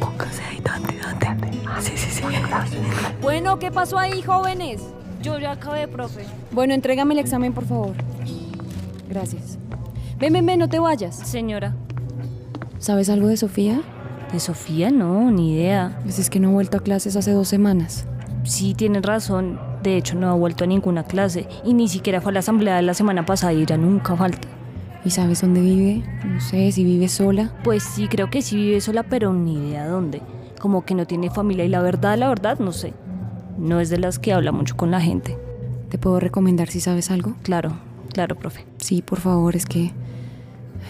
[0.00, 1.50] Póngase ahí, Dante, Dante.
[1.66, 2.22] Ah, sí, sí, sí.
[3.20, 4.82] Bueno, ¿qué pasó ahí, jóvenes?
[5.22, 6.24] Yo ya acabé, profe.
[6.50, 7.94] Bueno, entrégame el examen, por favor.
[9.08, 9.58] Gracias.
[10.18, 11.16] Ven, ven, ven, no te vayas.
[11.16, 11.74] Señora.
[12.78, 13.80] ¿Sabes algo de Sofía?
[14.32, 15.98] De Sofía no, ni idea.
[16.02, 18.06] Pues es que no ha vuelto a clases hace dos semanas.
[18.44, 19.58] Sí, tienes razón.
[19.82, 21.48] De hecho, no ha vuelto a ninguna clase.
[21.64, 24.48] Y ni siquiera fue a la asamblea de la semana pasada y ya nunca falta.
[25.04, 26.02] ¿Y sabes dónde vive?
[26.24, 27.52] No sé, si vive sola.
[27.62, 30.22] Pues sí, creo que sí vive sola, pero ni idea dónde.
[30.58, 32.94] Como que no tiene familia y la verdad, la verdad, no sé.
[33.58, 35.38] No es de las que habla mucho con la gente.
[35.90, 37.34] ¿Te puedo recomendar si sabes algo?
[37.42, 37.76] Claro,
[38.12, 38.64] claro, profe.
[38.78, 39.92] Sí, por favor, es que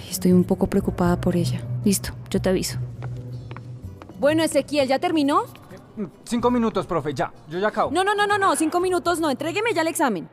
[0.08, 1.60] estoy un poco preocupada por ella.
[1.84, 2.78] Listo, yo te aviso.
[4.20, 5.42] Bueno, Ezequiel, ¿ya terminó?
[6.24, 7.32] Cinco minutos, profe, ya.
[7.48, 7.90] Yo ya acabo.
[7.90, 9.28] No, no, no, no, no, cinco minutos no.
[9.28, 10.28] Entrégueme ya el examen.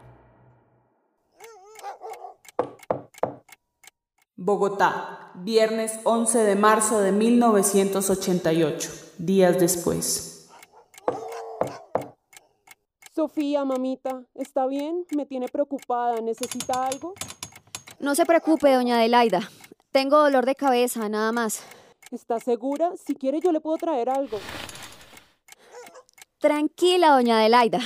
[4.44, 10.50] Bogotá, viernes 11 de marzo de 1988, días después.
[13.14, 15.06] Sofía, mamita, ¿está bien?
[15.16, 16.20] Me tiene preocupada.
[16.22, 17.14] ¿Necesita algo?
[18.00, 19.48] No se preocupe, doña Adelaida.
[19.92, 21.62] Tengo dolor de cabeza, nada más.
[22.10, 22.94] ¿Está segura?
[22.98, 24.40] Si quiere yo le puedo traer algo.
[26.40, 27.80] Tranquila, doña Adelaida.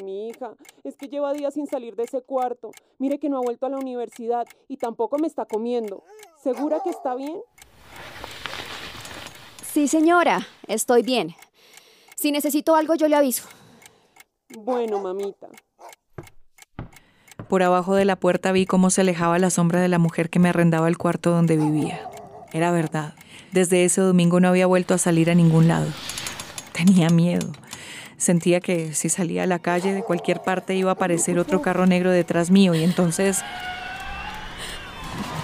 [0.00, 2.70] Mi hija, es que lleva días sin salir de ese cuarto.
[2.98, 6.02] Mire que no ha vuelto a la universidad y tampoco me está comiendo.
[6.42, 7.38] ¿Segura que está bien?
[9.70, 11.34] Sí, señora, estoy bien.
[12.16, 13.46] Si necesito algo, yo le aviso.
[14.58, 15.48] Bueno, mamita.
[17.48, 20.38] Por abajo de la puerta vi cómo se alejaba la sombra de la mujer que
[20.38, 22.08] me arrendaba el cuarto donde vivía.
[22.52, 23.14] Era verdad.
[23.52, 25.88] Desde ese domingo no había vuelto a salir a ningún lado.
[26.72, 27.52] Tenía miedo.
[28.22, 31.86] Sentía que si salía a la calle de cualquier parte iba a aparecer otro carro
[31.86, 33.42] negro detrás mío y entonces...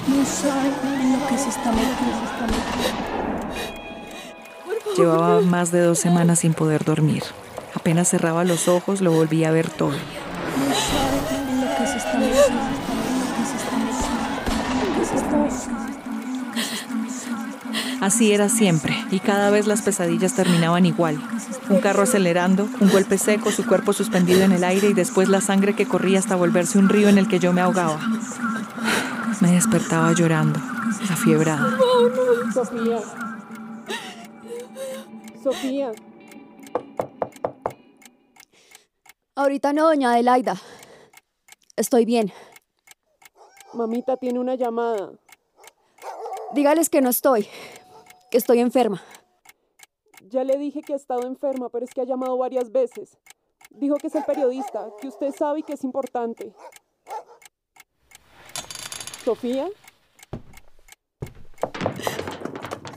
[0.07, 0.23] No lo
[1.27, 1.97] que se está metiendo.
[4.97, 7.25] Llevaba más de dos semanas sin poder dormir.
[7.75, 9.91] Apenas cerraba los ojos, lo volvía a ver todo.
[9.91, 11.17] No sabe
[11.61, 12.79] lo que se está metiendo.
[18.01, 21.21] Así era siempre, y cada vez las pesadillas terminaban igual.
[21.71, 25.41] Un carro acelerando, un golpe seco, su cuerpo suspendido en el aire y después la
[25.41, 28.01] sangre que corría hasta volverse un río en el que yo me ahogaba.
[29.41, 30.59] Me despertaba llorando,
[31.11, 31.79] afiebrada.
[32.53, 33.01] Sofía.
[35.43, 35.93] Sofía.
[39.37, 40.57] Ahorita no, doña Adelaida.
[41.77, 42.33] Estoy bien.
[43.75, 45.13] Mamita tiene una llamada.
[46.55, 47.47] Dígales que no estoy,
[48.31, 49.03] que estoy enferma.
[50.31, 53.17] Ya le dije que ha estado enferma, pero es que ha llamado varias veces.
[53.71, 56.53] Dijo que es el periodista, que usted sabe y que es importante.
[59.25, 59.69] ¿Sofía?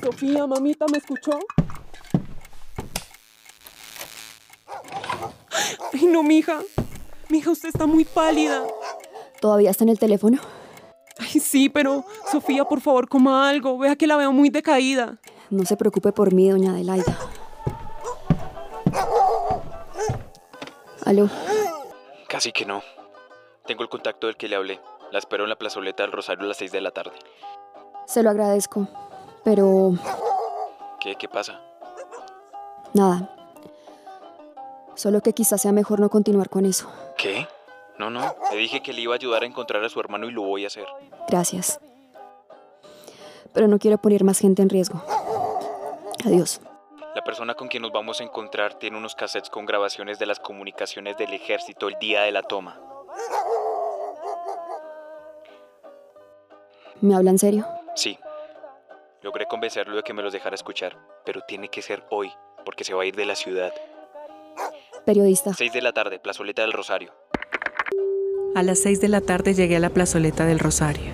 [0.03, 1.39] Sofía, mamita, ¿me escuchó?
[5.93, 6.59] Ay, no, mija.
[7.29, 8.63] Mija, usted está muy pálida.
[9.39, 10.37] ¿Todavía está en el teléfono?
[11.17, 13.77] Ay, sí, pero Sofía, por favor, coma algo.
[13.77, 15.17] Vea que la veo muy decaída.
[15.51, 17.17] No se preocupe por mí, doña Adelaida.
[21.05, 21.29] ¿Aló?
[22.27, 22.81] Casi que no.
[23.65, 24.79] Tengo el contacto del que le hablé.
[25.11, 27.11] La espero en la plazoleta del Rosario a las 6 de la tarde.
[28.05, 28.87] Se lo agradezco,
[29.43, 29.91] pero
[30.99, 31.15] ¿Qué?
[31.15, 31.59] ¿Qué pasa?
[32.93, 33.35] nada.
[34.95, 36.89] Solo que quizás sea mejor no continuar con eso.
[37.17, 37.47] ¿Qué?
[37.97, 38.35] No, no.
[38.51, 40.63] Le dije que le iba a ayudar a encontrar a su hermano y lo voy
[40.63, 40.85] a hacer.
[41.27, 41.79] Gracias.
[43.53, 45.01] Pero no quiero poner más gente en riesgo.
[46.25, 46.61] Adiós.
[47.15, 50.39] La persona con quien nos vamos a encontrar tiene unos cassettes con grabaciones de las
[50.39, 52.79] comunicaciones del ejército el día de la toma.
[57.01, 57.65] ¿Me habla en serio?
[57.95, 58.17] Sí.
[59.21, 62.31] Logré convencerlo de que me los dejara escuchar, pero tiene que ser hoy,
[62.63, 63.73] porque se va a ir de la ciudad.
[65.05, 65.53] Periodista.
[65.53, 67.11] 6 de la tarde, plazoleta del Rosario.
[68.53, 71.11] A las seis de la tarde llegué a la plazoleta del Rosario.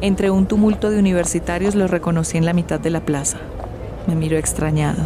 [0.00, 3.38] Entre un tumulto de universitarios lo reconocí en la mitad de la plaza.
[4.10, 5.04] Me miró extrañado.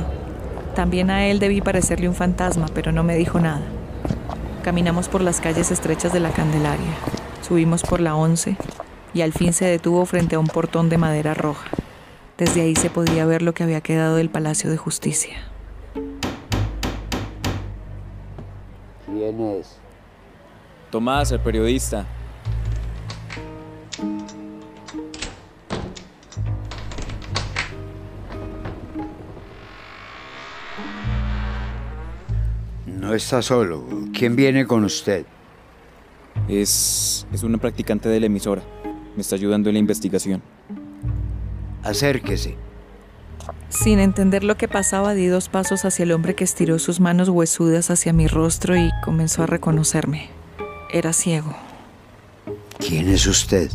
[0.75, 3.61] También a él debí parecerle un fantasma, pero no me dijo nada.
[4.63, 6.95] Caminamos por las calles estrechas de la Candelaria.
[7.47, 8.57] Subimos por la 11
[9.13, 11.69] y al fin se detuvo frente a un portón de madera roja.
[12.39, 15.37] Desde ahí se podía ver lo que había quedado del Palacio de Justicia.
[19.05, 19.77] ¿Quién es?
[20.91, 22.07] Tomás, el periodista.
[33.05, 33.85] No está solo.
[34.15, 35.27] ¿Quién viene con usted?
[36.49, 38.63] Es, es una practicante de la emisora.
[39.15, 40.43] Me está ayudando en la investigación.
[41.83, 42.57] Acérquese.
[43.69, 47.29] Sin entender lo que pasaba, di dos pasos hacia el hombre que estiró sus manos
[47.29, 50.31] huesudas hacia mi rostro y comenzó a reconocerme.
[50.91, 51.55] Era ciego.
[52.79, 53.71] ¿Quién es usted?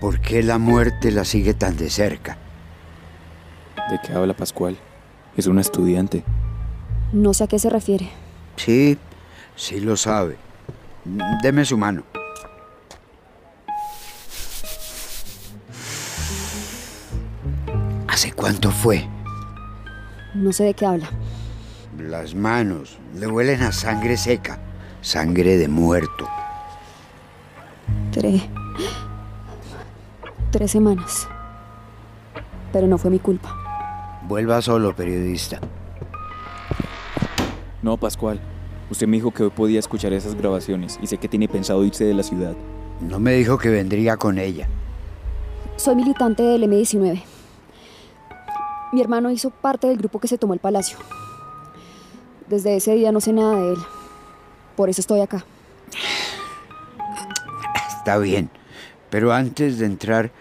[0.00, 2.36] ¿Por qué la muerte la sigue tan de cerca?
[3.88, 4.76] ¿De qué habla Pascual?
[5.36, 6.24] Es una estudiante.
[7.12, 8.10] No sé a qué se refiere.
[8.56, 8.98] Sí,
[9.56, 10.36] sí lo sabe.
[11.42, 12.02] Deme su mano.
[18.06, 19.08] ¿Hace cuánto fue?
[20.34, 21.08] No sé de qué habla.
[21.98, 24.58] Las manos le huelen a sangre seca,
[25.00, 26.28] sangre de muerto.
[28.12, 28.42] Tres.
[30.50, 31.26] Tres semanas.
[32.72, 33.54] Pero no fue mi culpa.
[34.24, 35.58] Vuelva solo, periodista.
[37.82, 38.40] No, Pascual.
[38.90, 42.04] Usted me dijo que hoy podía escuchar esas grabaciones y sé que tiene pensado irse
[42.04, 42.54] de la ciudad.
[43.00, 44.68] No me dijo que vendría con ella.
[45.76, 47.22] Soy militante del M19.
[48.92, 50.98] Mi hermano hizo parte del grupo que se tomó el palacio.
[52.48, 53.78] Desde ese día no sé nada de él.
[54.74, 55.44] Por eso estoy acá.
[57.98, 58.48] Está bien,
[59.10, 60.32] pero antes de entrar,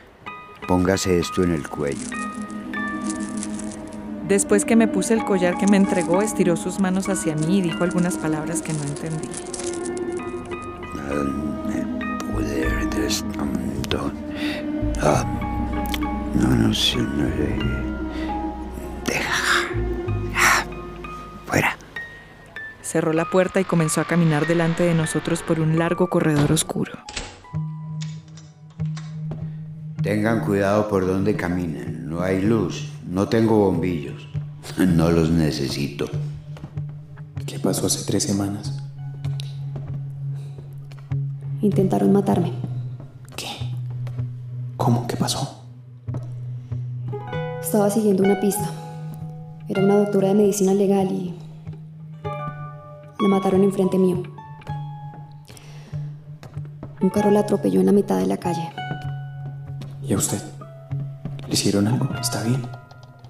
[0.67, 2.07] póngase esto en el cuello.
[4.27, 7.61] Después que me puse el collar que me entregó, estiró sus manos hacia mí y
[7.61, 9.29] dijo algunas palabras que no entendí.
[11.09, 13.07] El poder de
[13.45, 14.11] mundo.
[15.01, 15.23] Ah,
[16.35, 17.55] no, no sé, no sé.
[19.05, 19.33] Deja.
[21.45, 21.77] Fuera.
[22.81, 26.99] Cerró la puerta y comenzó a caminar delante de nosotros por un largo corredor oscuro.
[30.03, 32.09] Tengan cuidado por donde caminen.
[32.09, 32.96] No hay luz.
[33.07, 34.27] No tengo bombillos.
[34.77, 36.07] No los necesito.
[37.45, 38.83] ¿Qué pasó hace tres semanas?
[41.61, 42.51] Intentaron matarme.
[44.75, 45.07] ¿Cómo?
[45.07, 45.63] ¿Qué pasó?
[47.61, 48.69] Estaba siguiendo una pista.
[49.67, 51.33] Era una doctora de medicina legal y
[52.23, 54.23] la mataron enfrente mío.
[57.01, 58.69] Un carro la atropelló en la mitad de la calle.
[60.03, 60.41] ¿Y a usted?
[61.47, 62.07] ¿Le hicieron algo?
[62.21, 62.61] ¿Está bien?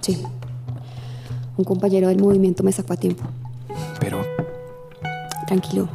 [0.07, 0.23] Sí.
[1.57, 3.23] Un compañero del movimiento me sacó a tiempo.
[3.99, 4.25] Pero...
[5.47, 5.89] Tranquilo,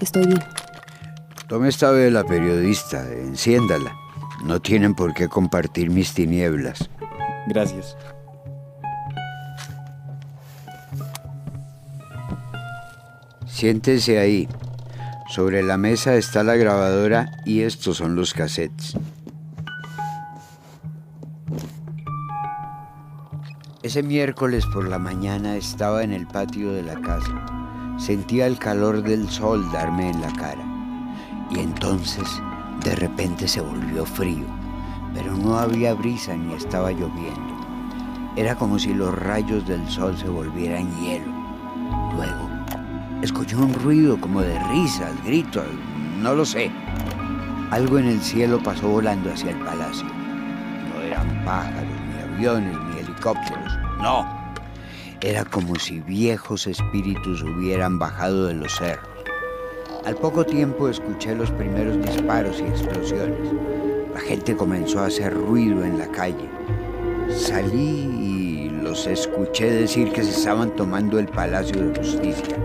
[0.00, 0.38] estoy bien.
[1.48, 3.12] Tome esta vela, periodista.
[3.12, 3.92] Enciéndala.
[4.44, 6.88] No tienen por qué compartir mis tinieblas.
[7.48, 7.96] Gracias.
[13.48, 14.48] Siéntese ahí.
[15.28, 18.96] Sobre la mesa está la grabadora y estos son los cassettes.
[23.86, 27.94] Ese miércoles por la mañana estaba en el patio de la casa.
[27.98, 30.64] Sentía el calor del sol darme en la cara.
[31.52, 32.28] Y entonces,
[32.82, 34.44] de repente se volvió frío.
[35.14, 37.54] Pero no había brisa ni estaba lloviendo.
[38.34, 41.30] Era como si los rayos del sol se volvieran hielo.
[42.16, 42.50] Luego,
[43.22, 45.64] escuché un ruido como de risas, gritos,
[46.20, 46.72] no lo sé.
[47.70, 50.08] Algo en el cielo pasó volando hacia el palacio.
[50.88, 53.65] No eran pájaros, ni aviones, ni helicópteros.
[54.00, 54.26] No.
[55.20, 59.08] Era como si viejos espíritus hubieran bajado de los cerros.
[60.04, 63.52] Al poco tiempo escuché los primeros disparos y explosiones.
[64.14, 66.48] La gente comenzó a hacer ruido en la calle.
[67.28, 72.56] Salí y los escuché decir que se estaban tomando el Palacio de Justicia.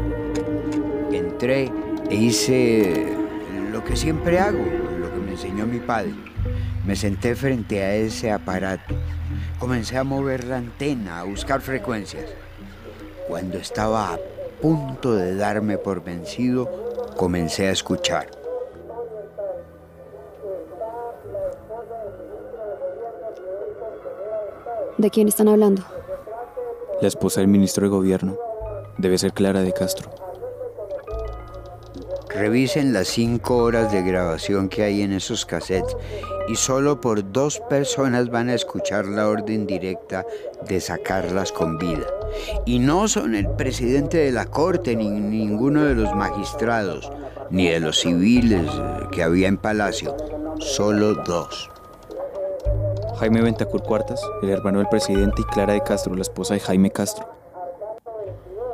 [1.12, 1.72] Entré
[2.10, 3.18] e hice
[3.72, 4.64] lo que siempre hago,
[5.00, 6.14] lo que me enseñó mi padre.
[6.86, 8.96] Me senté frente a ese aparato.
[9.60, 12.26] Comencé a mover la antena, a buscar frecuencias.
[13.28, 14.20] Cuando estaba a
[14.62, 16.70] punto de darme por vencido,
[17.16, 18.30] comencé a escuchar.
[24.98, 25.84] ¿De quién están hablando?
[27.02, 28.38] La esposa del ministro de gobierno.
[28.98, 30.21] Debe ser Clara de Castro.
[32.34, 35.98] Revisen las cinco horas de grabación que hay en esos cassettes
[36.48, 40.26] y solo por dos personas van a escuchar la orden directa
[40.68, 42.06] de sacarlas con vida.
[42.66, 47.12] Y no son el presidente de la corte ni ninguno de los magistrados,
[47.50, 48.70] ni de los civiles
[49.12, 50.16] que había en Palacio.
[50.60, 51.70] Solo dos.
[53.20, 56.92] Jaime Ventacur Cuartas, el hermano del presidente, y Clara de Castro, la esposa de Jaime
[56.92, 57.30] Castro.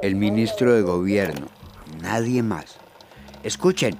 [0.02, 1.48] El ministro de gobierno.
[2.02, 2.78] Nadie más.
[3.48, 3.98] Escuchen.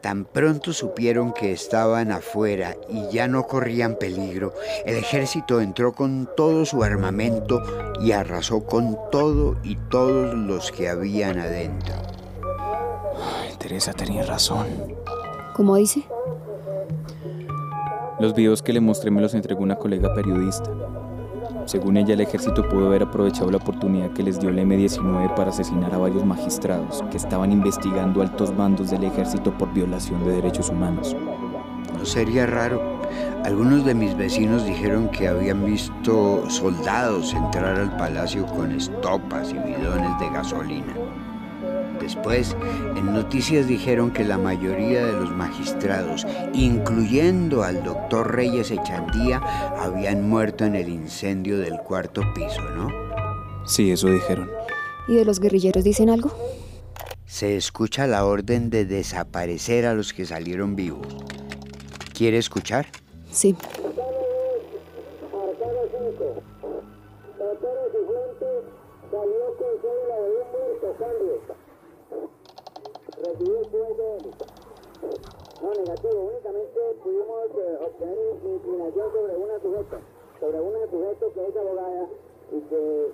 [0.00, 4.54] Tan pronto supieron que estaban afuera y ya no corrían peligro,
[4.86, 7.60] el ejército entró con todo su armamento
[8.00, 11.94] y arrasó con todo y todos los que habían adentro.
[13.40, 14.68] Ay, Teresa tenía razón.
[15.56, 16.04] ¿Cómo dice?
[18.22, 20.70] Los videos que le mostré me los entregó una colega periodista.
[21.66, 25.50] Según ella, el ejército pudo haber aprovechado la oportunidad que les dio el M-19 para
[25.50, 30.68] asesinar a varios magistrados que estaban investigando altos mandos del ejército por violación de derechos
[30.68, 31.16] humanos.
[31.98, 32.80] No sería raro.
[33.44, 39.58] Algunos de mis vecinos dijeron que habían visto soldados entrar al palacio con estopas y
[39.58, 40.94] bidones de gasolina.
[42.02, 42.56] Después,
[42.96, 49.38] en noticias dijeron que la mayoría de los magistrados, incluyendo al doctor Reyes Echandía,
[49.78, 52.88] habían muerto en el incendio del cuarto piso, ¿no?
[53.64, 54.50] Sí, eso dijeron.
[55.06, 56.36] ¿Y de los guerrilleros dicen algo?
[57.24, 61.06] Se escucha la orden de desaparecer a los que salieron vivos.
[62.12, 62.86] ¿Quiere escuchar?
[63.30, 63.54] Sí.
[75.62, 76.30] No, negativo.
[76.32, 80.00] Únicamente pudimos eh, obtener inclinación sobre una sujeta,
[80.40, 82.08] sobre una sujeto que es abogada
[82.52, 83.12] y que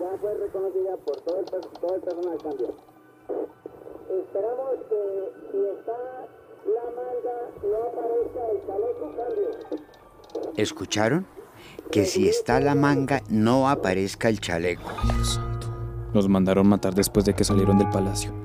[0.00, 2.74] ya fue reconocida por todo el, todo el personal cambio.
[4.10, 6.26] Esperamos que si está
[6.66, 9.50] la manga no aparezca el chaleco cambio.
[10.56, 11.26] ¿Escucharon?
[11.92, 14.90] Que si está la manga no aparezca el chaleco.
[16.12, 18.39] Nos mandaron matar después de que salieron del palacio.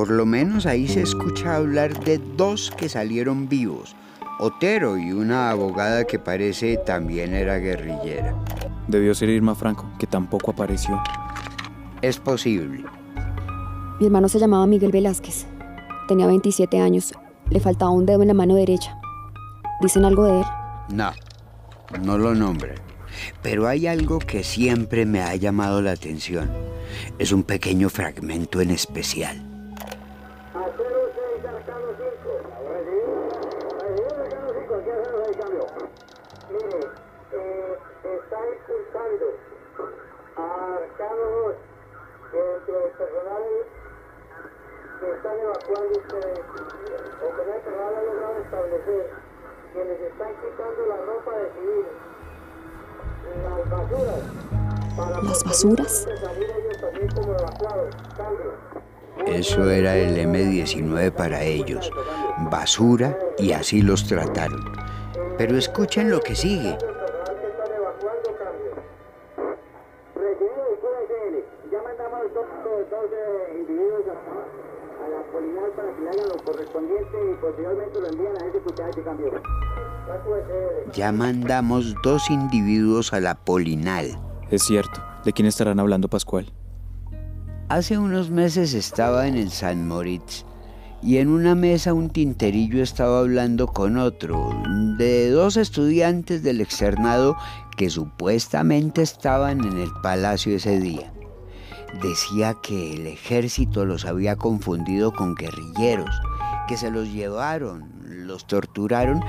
[0.00, 3.94] Por lo menos ahí se escucha hablar de dos que salieron vivos,
[4.38, 8.34] Otero y una abogada que parece también era guerrillera.
[8.88, 10.98] Debió ser Irma Franco, que tampoco apareció.
[12.00, 12.82] Es posible.
[14.00, 15.44] Mi hermano se llamaba Miguel Velázquez.
[16.08, 17.12] Tenía 27 años.
[17.50, 18.98] Le faltaba un dedo en la mano derecha.
[19.82, 20.46] ¿Dicen algo de él?
[20.94, 21.12] No,
[22.02, 22.76] no lo nombran.
[23.42, 26.50] Pero hay algo que siempre me ha llamado la atención.
[27.18, 29.49] Es un pequeño fragmento en especial.
[45.20, 49.10] Están evacuando ustedes, o que no personal ha logrado establecer,
[49.74, 51.86] que les están quitando la ropa de civil,
[53.44, 54.22] las basuras,
[54.96, 56.08] para ¿Las basuras?
[59.26, 61.90] Eso era el M19 para ellos,
[62.50, 64.64] basura y así los trataron.
[65.36, 66.78] Pero escuchen lo que sigue.
[80.94, 84.18] Ya mandamos dos individuos a la Polinal.
[84.50, 85.02] Es cierto.
[85.24, 86.52] ¿De quién estarán hablando, Pascual?
[87.68, 90.44] Hace unos meses estaba en el San Moritz
[91.02, 94.50] y en una mesa un tinterillo estaba hablando con otro,
[94.98, 97.36] de dos estudiantes del externado
[97.76, 101.12] que supuestamente estaban en el palacio ese día.
[102.02, 106.10] Decía que el ejército los había confundido con guerrilleros,
[106.70, 107.90] que se los llevaron,
[108.28, 109.20] los torturaron,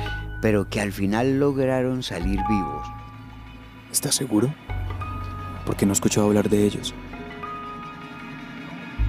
[0.44, 2.88] pero que al final lograron salir vivos.
[3.92, 4.54] ¿Estás seguro?
[5.66, 6.94] Porque no he escuchado hablar de ellos.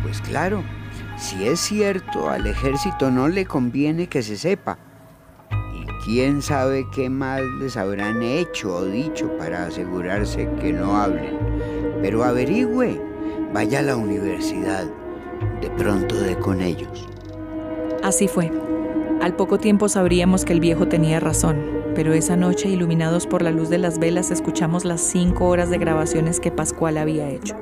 [0.02, 0.64] Pues claro,
[1.18, 4.78] si es cierto, al ejército no le conviene que se sepa.
[5.74, 11.36] Y quién sabe qué más les habrán hecho o dicho para asegurarse que no hablen.
[12.00, 12.98] Pero averigüe,
[13.52, 14.86] vaya a la universidad,
[15.60, 17.11] de pronto de con ellos.
[18.02, 18.50] Así fue.
[19.20, 21.56] Al poco tiempo sabríamos que el viejo tenía razón,
[21.94, 25.78] pero esa noche, iluminados por la luz de las velas, escuchamos las cinco horas de
[25.78, 27.54] grabaciones que Pascual había hecho.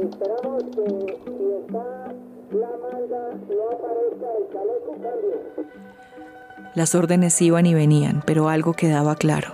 [0.00, 2.14] Esperamos que si está
[6.74, 9.52] Las órdenes iban y venían, pero algo quedaba claro.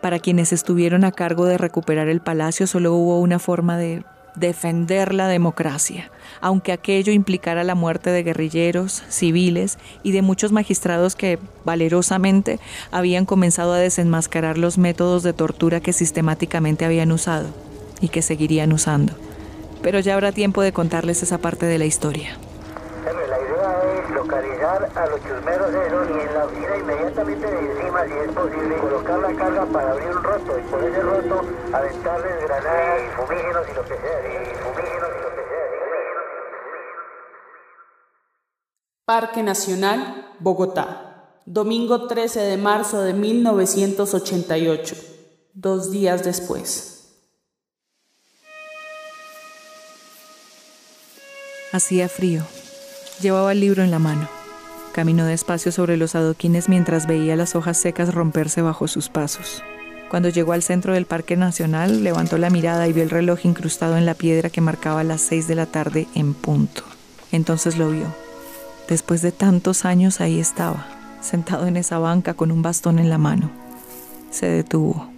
[0.00, 4.04] Para quienes estuvieron a cargo de recuperar el palacio solo hubo una forma de
[4.36, 6.10] defender la democracia,
[6.40, 12.60] aunque aquello implicara la muerte de guerrilleros, civiles y de muchos magistrados que valerosamente
[12.92, 17.48] habían comenzado a desenmascarar los métodos de tortura que sistemáticamente habían usado
[18.00, 19.14] y que seguirían usando.
[19.82, 22.36] Pero ya habrá tiempo de contarles esa parte de la historia.
[23.04, 28.04] La idea es localizar a los chusmeros esos y en la oficina inmediatamente de encima,
[28.04, 32.42] si es posible, colocar la carga para abrir un roto y por ese roto aventarles
[32.42, 35.68] granadas y fumígenos y lo que sea, y fumígenos y lo que sea.
[39.04, 41.08] Parque Nacional, Bogotá.
[41.46, 44.96] Domingo 13 de marzo de 1988.
[45.54, 46.97] Dos días después.
[51.70, 52.44] Hacía frío.
[53.20, 54.26] Llevaba el libro en la mano.
[54.92, 59.62] Caminó despacio sobre los adoquines mientras veía las hojas secas romperse bajo sus pasos.
[60.08, 63.98] Cuando llegó al centro del Parque Nacional, levantó la mirada y vio el reloj incrustado
[63.98, 66.84] en la piedra que marcaba las seis de la tarde en punto.
[67.32, 68.06] Entonces lo vio.
[68.88, 70.86] Después de tantos años ahí estaba,
[71.20, 73.50] sentado en esa banca con un bastón en la mano.
[74.30, 75.10] Se detuvo.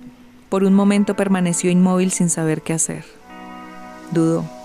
[0.48, 3.04] Por un momento permaneció inmóvil sin saber qué hacer.
[4.10, 4.59] Dudó.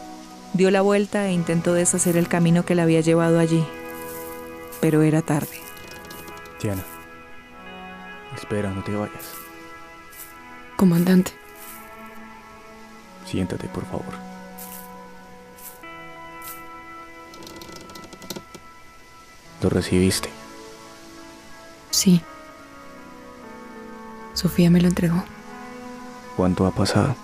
[0.55, 3.65] Dio la vuelta e intentó deshacer el camino que le había llevado allí.
[4.79, 5.59] Pero era tarde.
[6.61, 6.83] Diana,
[8.37, 9.33] espera, no te vayas.
[10.77, 11.31] Comandante,
[13.25, 14.13] Siéntate, por favor.
[19.61, 20.29] ¿Lo recibiste?
[21.91, 22.21] sí.
[24.33, 25.23] Sofía me lo entregó.
[26.35, 27.15] ¿Cuánto ha pasado?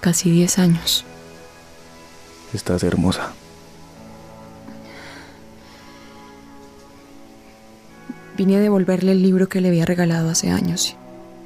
[0.00, 1.04] Casi 10 años.
[2.56, 3.32] Estás hermosa.
[8.38, 10.96] Vine a devolverle el libro que le había regalado hace años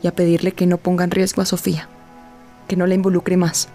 [0.04, 1.88] y a pedirle que no ponga en riesgo a Sofía,
[2.68, 3.68] que no la involucre más.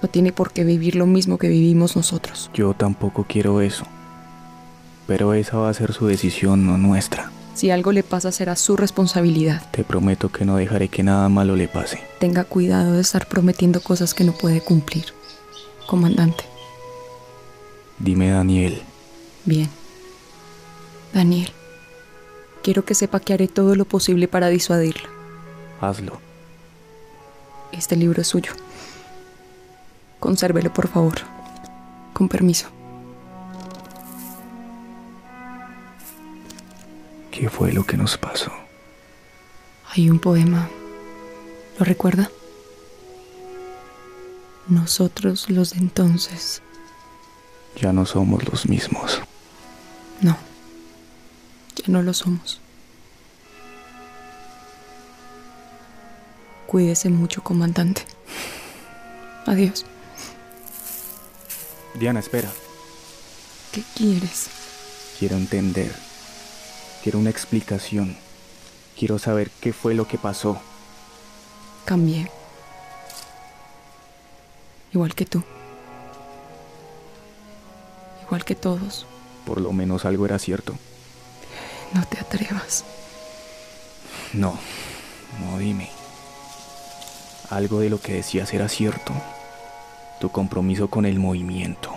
[0.00, 2.50] No tiene por qué vivir lo mismo que vivimos nosotros.
[2.54, 3.84] Yo tampoco quiero eso.
[5.06, 7.30] Pero esa va a ser su decisión, no nuestra.
[7.52, 9.60] Si algo le pasa será su responsabilidad.
[9.72, 12.00] Te prometo que no dejaré que nada malo le pase.
[12.18, 15.04] Tenga cuidado de estar prometiendo cosas que no puede cumplir.
[15.86, 16.51] Comandante.
[18.02, 18.82] Dime, Daniel,
[19.44, 19.68] Bien.
[21.14, 21.50] Daniel.
[22.62, 25.08] Quiero que sepa que haré todo lo posible para disuadirla.
[25.80, 26.20] hazlo.
[27.72, 28.52] Este libro es suyo.
[30.20, 31.14] Consérvelo, por favor.
[32.12, 32.68] Con permiso.
[37.30, 38.52] ¿Qué fue lo que nos pasó?
[39.90, 40.68] Hay un poema.
[41.78, 42.30] ¿Lo recuerda?
[44.68, 46.62] Nosotros los de entonces.
[47.76, 49.20] Ya no somos los mismos.
[50.20, 50.36] No.
[51.76, 52.60] Ya no lo somos.
[56.66, 58.04] Cuídese mucho, comandante.
[59.46, 59.84] Adiós.
[61.94, 62.50] Diana, espera.
[63.72, 64.48] ¿Qué quieres?
[65.18, 65.94] Quiero entender.
[67.02, 68.16] Quiero una explicación.
[68.98, 70.60] Quiero saber qué fue lo que pasó.
[71.84, 72.30] Cambié.
[74.92, 75.42] Igual que tú.
[78.32, 79.04] Igual que todos.
[79.44, 80.74] Por lo menos algo era cierto.
[81.92, 82.82] No te atrevas.
[84.32, 84.58] No,
[85.38, 85.90] no dime.
[87.50, 89.12] Algo de lo que decías era cierto.
[90.18, 91.94] Tu compromiso con el movimiento.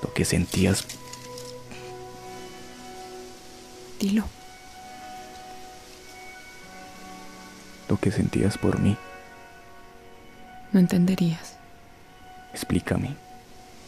[0.00, 0.84] Lo que sentías.
[3.98, 4.26] Dilo.
[7.88, 8.96] Lo que sentías por mí.
[10.70, 11.56] No entenderías.
[12.54, 13.31] Explícame.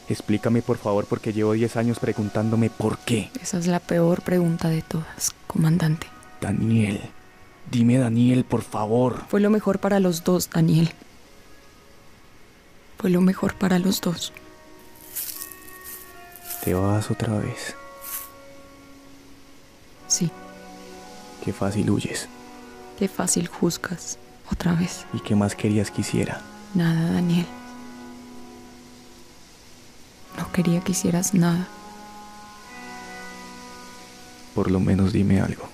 [0.09, 3.31] Explícame por favor porque llevo 10 años preguntándome por qué.
[3.41, 6.07] Esa es la peor pregunta de todas, comandante.
[6.41, 7.01] Daniel.
[7.71, 9.25] Dime Daniel, por favor.
[9.29, 10.91] Fue lo mejor para los dos, Daniel.
[12.99, 14.33] Fue lo mejor para los dos.
[16.63, 17.75] Te vas otra vez.
[20.07, 20.31] Sí,
[21.45, 22.29] Qué fácil huyes.
[22.99, 24.19] qué fácil juzgas.
[24.53, 25.07] Otra vez.
[25.15, 26.41] ¿Y qué más querías que hiciera?
[26.75, 27.47] Nada, Daniel.
[30.55, 31.67] No quería que hicieras nada.
[34.55, 35.69] Por lo menos dime algo.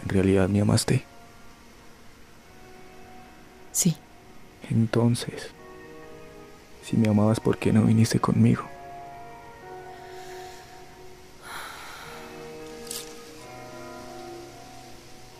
[0.00, 1.04] ¿En realidad me amaste?
[3.72, 3.96] Sí.
[4.70, 5.48] Entonces,
[6.84, 8.62] si me amabas, ¿por qué no viniste conmigo?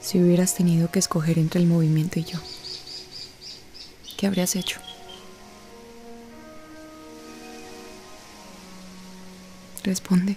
[0.01, 2.41] Si hubieras tenido que escoger entre el movimiento y yo,
[4.17, 4.81] ¿qué habrías hecho?
[9.85, 10.37] Responde.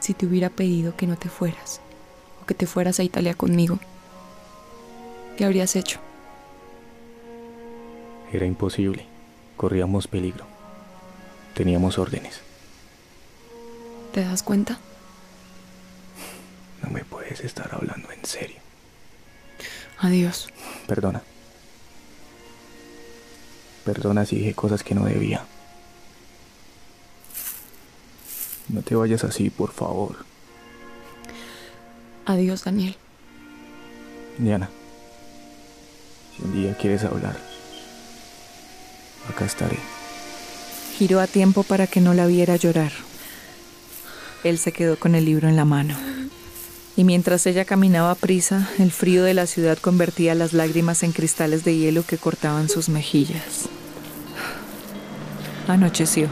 [0.00, 1.80] Si te hubiera pedido que no te fueras,
[2.42, 3.78] o que te fueras a Italia conmigo,
[5.36, 6.00] ¿qué habrías hecho?
[8.32, 9.06] Era imposible.
[9.56, 10.44] Corríamos peligro.
[11.54, 12.40] Teníamos órdenes.
[14.12, 14.78] ¿Te das cuenta?
[16.82, 18.60] No me puedes estar hablando en serio.
[19.98, 20.48] Adiós.
[20.86, 21.22] Perdona.
[23.84, 25.44] Perdona si dije cosas que no debía.
[28.68, 30.16] No te vayas así, por favor.
[32.26, 32.96] Adiós, Daniel.
[34.36, 34.68] Diana,
[36.36, 37.36] si un día quieres hablar,
[39.28, 39.78] acá estaré.
[40.96, 42.92] Giró a tiempo para que no la viera llorar.
[44.44, 45.96] Él se quedó con el libro en la mano.
[46.96, 51.12] Y mientras ella caminaba a prisa, el frío de la ciudad convertía las lágrimas en
[51.12, 53.68] cristales de hielo que cortaban sus mejillas.
[55.68, 56.28] Anocheció.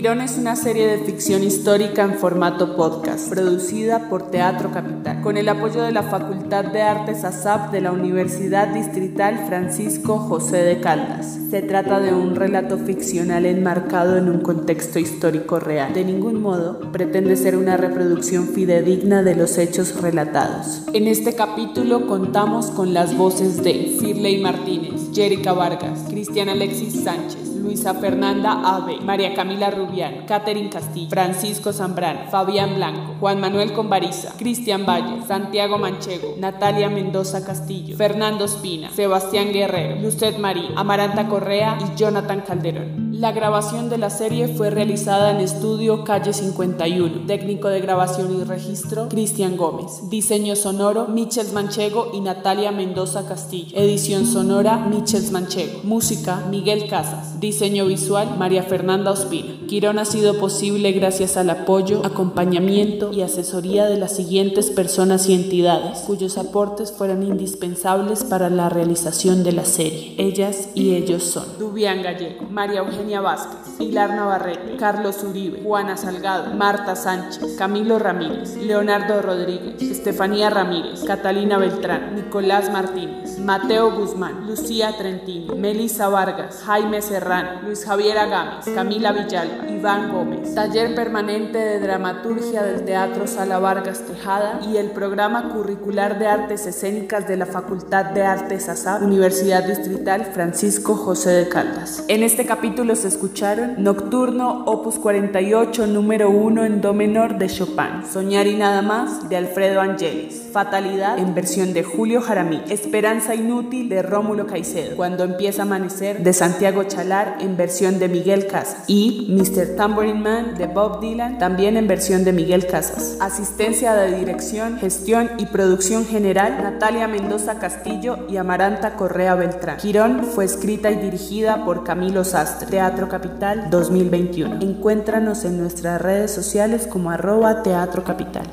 [0.00, 5.36] Quirón es una serie de ficción histórica en formato podcast, producida por Teatro Capital, con
[5.36, 10.80] el apoyo de la Facultad de Artes ASAP de la Universidad Distrital Francisco José de
[10.80, 11.38] Caldas.
[11.50, 15.92] Se trata de un relato ficcional enmarcado en un contexto histórico real.
[15.92, 20.80] De ningún modo pretende ser una reproducción fidedigna de los hechos relatados.
[20.94, 27.49] En este capítulo contamos con las voces de Firley Martínez, Jerica Vargas, Cristian Alexis Sánchez,
[27.60, 34.32] Luisa Fernanda Ave, María Camila Rubián, Catherine Castillo, Francisco Zambrano, Fabián Blanco, Juan Manuel Conbariza,
[34.38, 41.76] Cristian Valle, Santiago Manchego, Natalia Mendoza Castillo, Fernando Espina, Sebastián Guerrero, Lucet Marí, Amaranta Correa
[41.80, 43.10] y Jonathan Calderón.
[43.12, 47.26] La grabación de la serie fue realizada en estudio Calle 51.
[47.26, 50.08] Técnico de grabación y registro, Cristian Gómez.
[50.08, 53.76] Diseño sonoro, Michels Manchego y Natalia Mendoza Castillo.
[53.76, 55.80] Edición sonora, Michels Manchego.
[55.82, 57.38] Música, Miguel Casas.
[57.40, 59.66] Diseño visual, María Fernanda Ospina.
[59.68, 65.34] Quirón ha sido posible gracias al apoyo, acompañamiento y asesoría de las siguientes personas y
[65.34, 70.14] entidades, cuyos aportes fueron indispensables para la realización de la serie.
[70.18, 76.54] Ellas y ellos son Dubián Gallego, María Eugenia Vázquez, Pilar Navarrete, Carlos Uribe, Juana Salgado,
[76.54, 84.96] Marta Sánchez, Camilo Ramírez, Leonardo Rodríguez, Estefanía Ramírez, Catalina Beltrán, Nicolás Martínez, Mateo Guzmán, Lucía
[84.96, 91.80] Trentini, Melissa Vargas, Jaime Serrano, Luis Javier Agames, Camila Villalba, Iván Gómez, Taller Permanente de
[91.80, 97.46] Dramaturgia del Teatro Sala Vargas Tejada y el Programa Curricular de Artes Escénicas de la
[97.46, 102.04] Facultad de Artes ASAP, Universidad Distrital Francisco José de Caldas.
[102.08, 108.04] En este capítulo se escucharon Nocturno, opus 48, número 1 en do menor de Chopin,
[108.12, 113.88] Soñar y nada más de Alfredo Angelis, Fatalidad en versión de Julio Jaramillo, Esperanza inútil
[113.88, 118.84] de Rómulo Caicedo, Cuando empieza a amanecer de Santiago Chalar en versión de Miguel Casas
[118.88, 119.74] y Mr.
[119.74, 122.89] Tambourine Man de Bob Dylan también en versión de Miguel Casas.
[123.20, 129.76] Asistencia de dirección, gestión y producción general Natalia Mendoza Castillo y Amaranta Correa Beltrán.
[129.78, 132.68] Quirón fue escrita y dirigida por Camilo Sastre.
[132.68, 134.60] Teatro Capital 2021.
[134.60, 138.46] Encuéntranos en nuestras redes sociales como arroba Teatro Capital.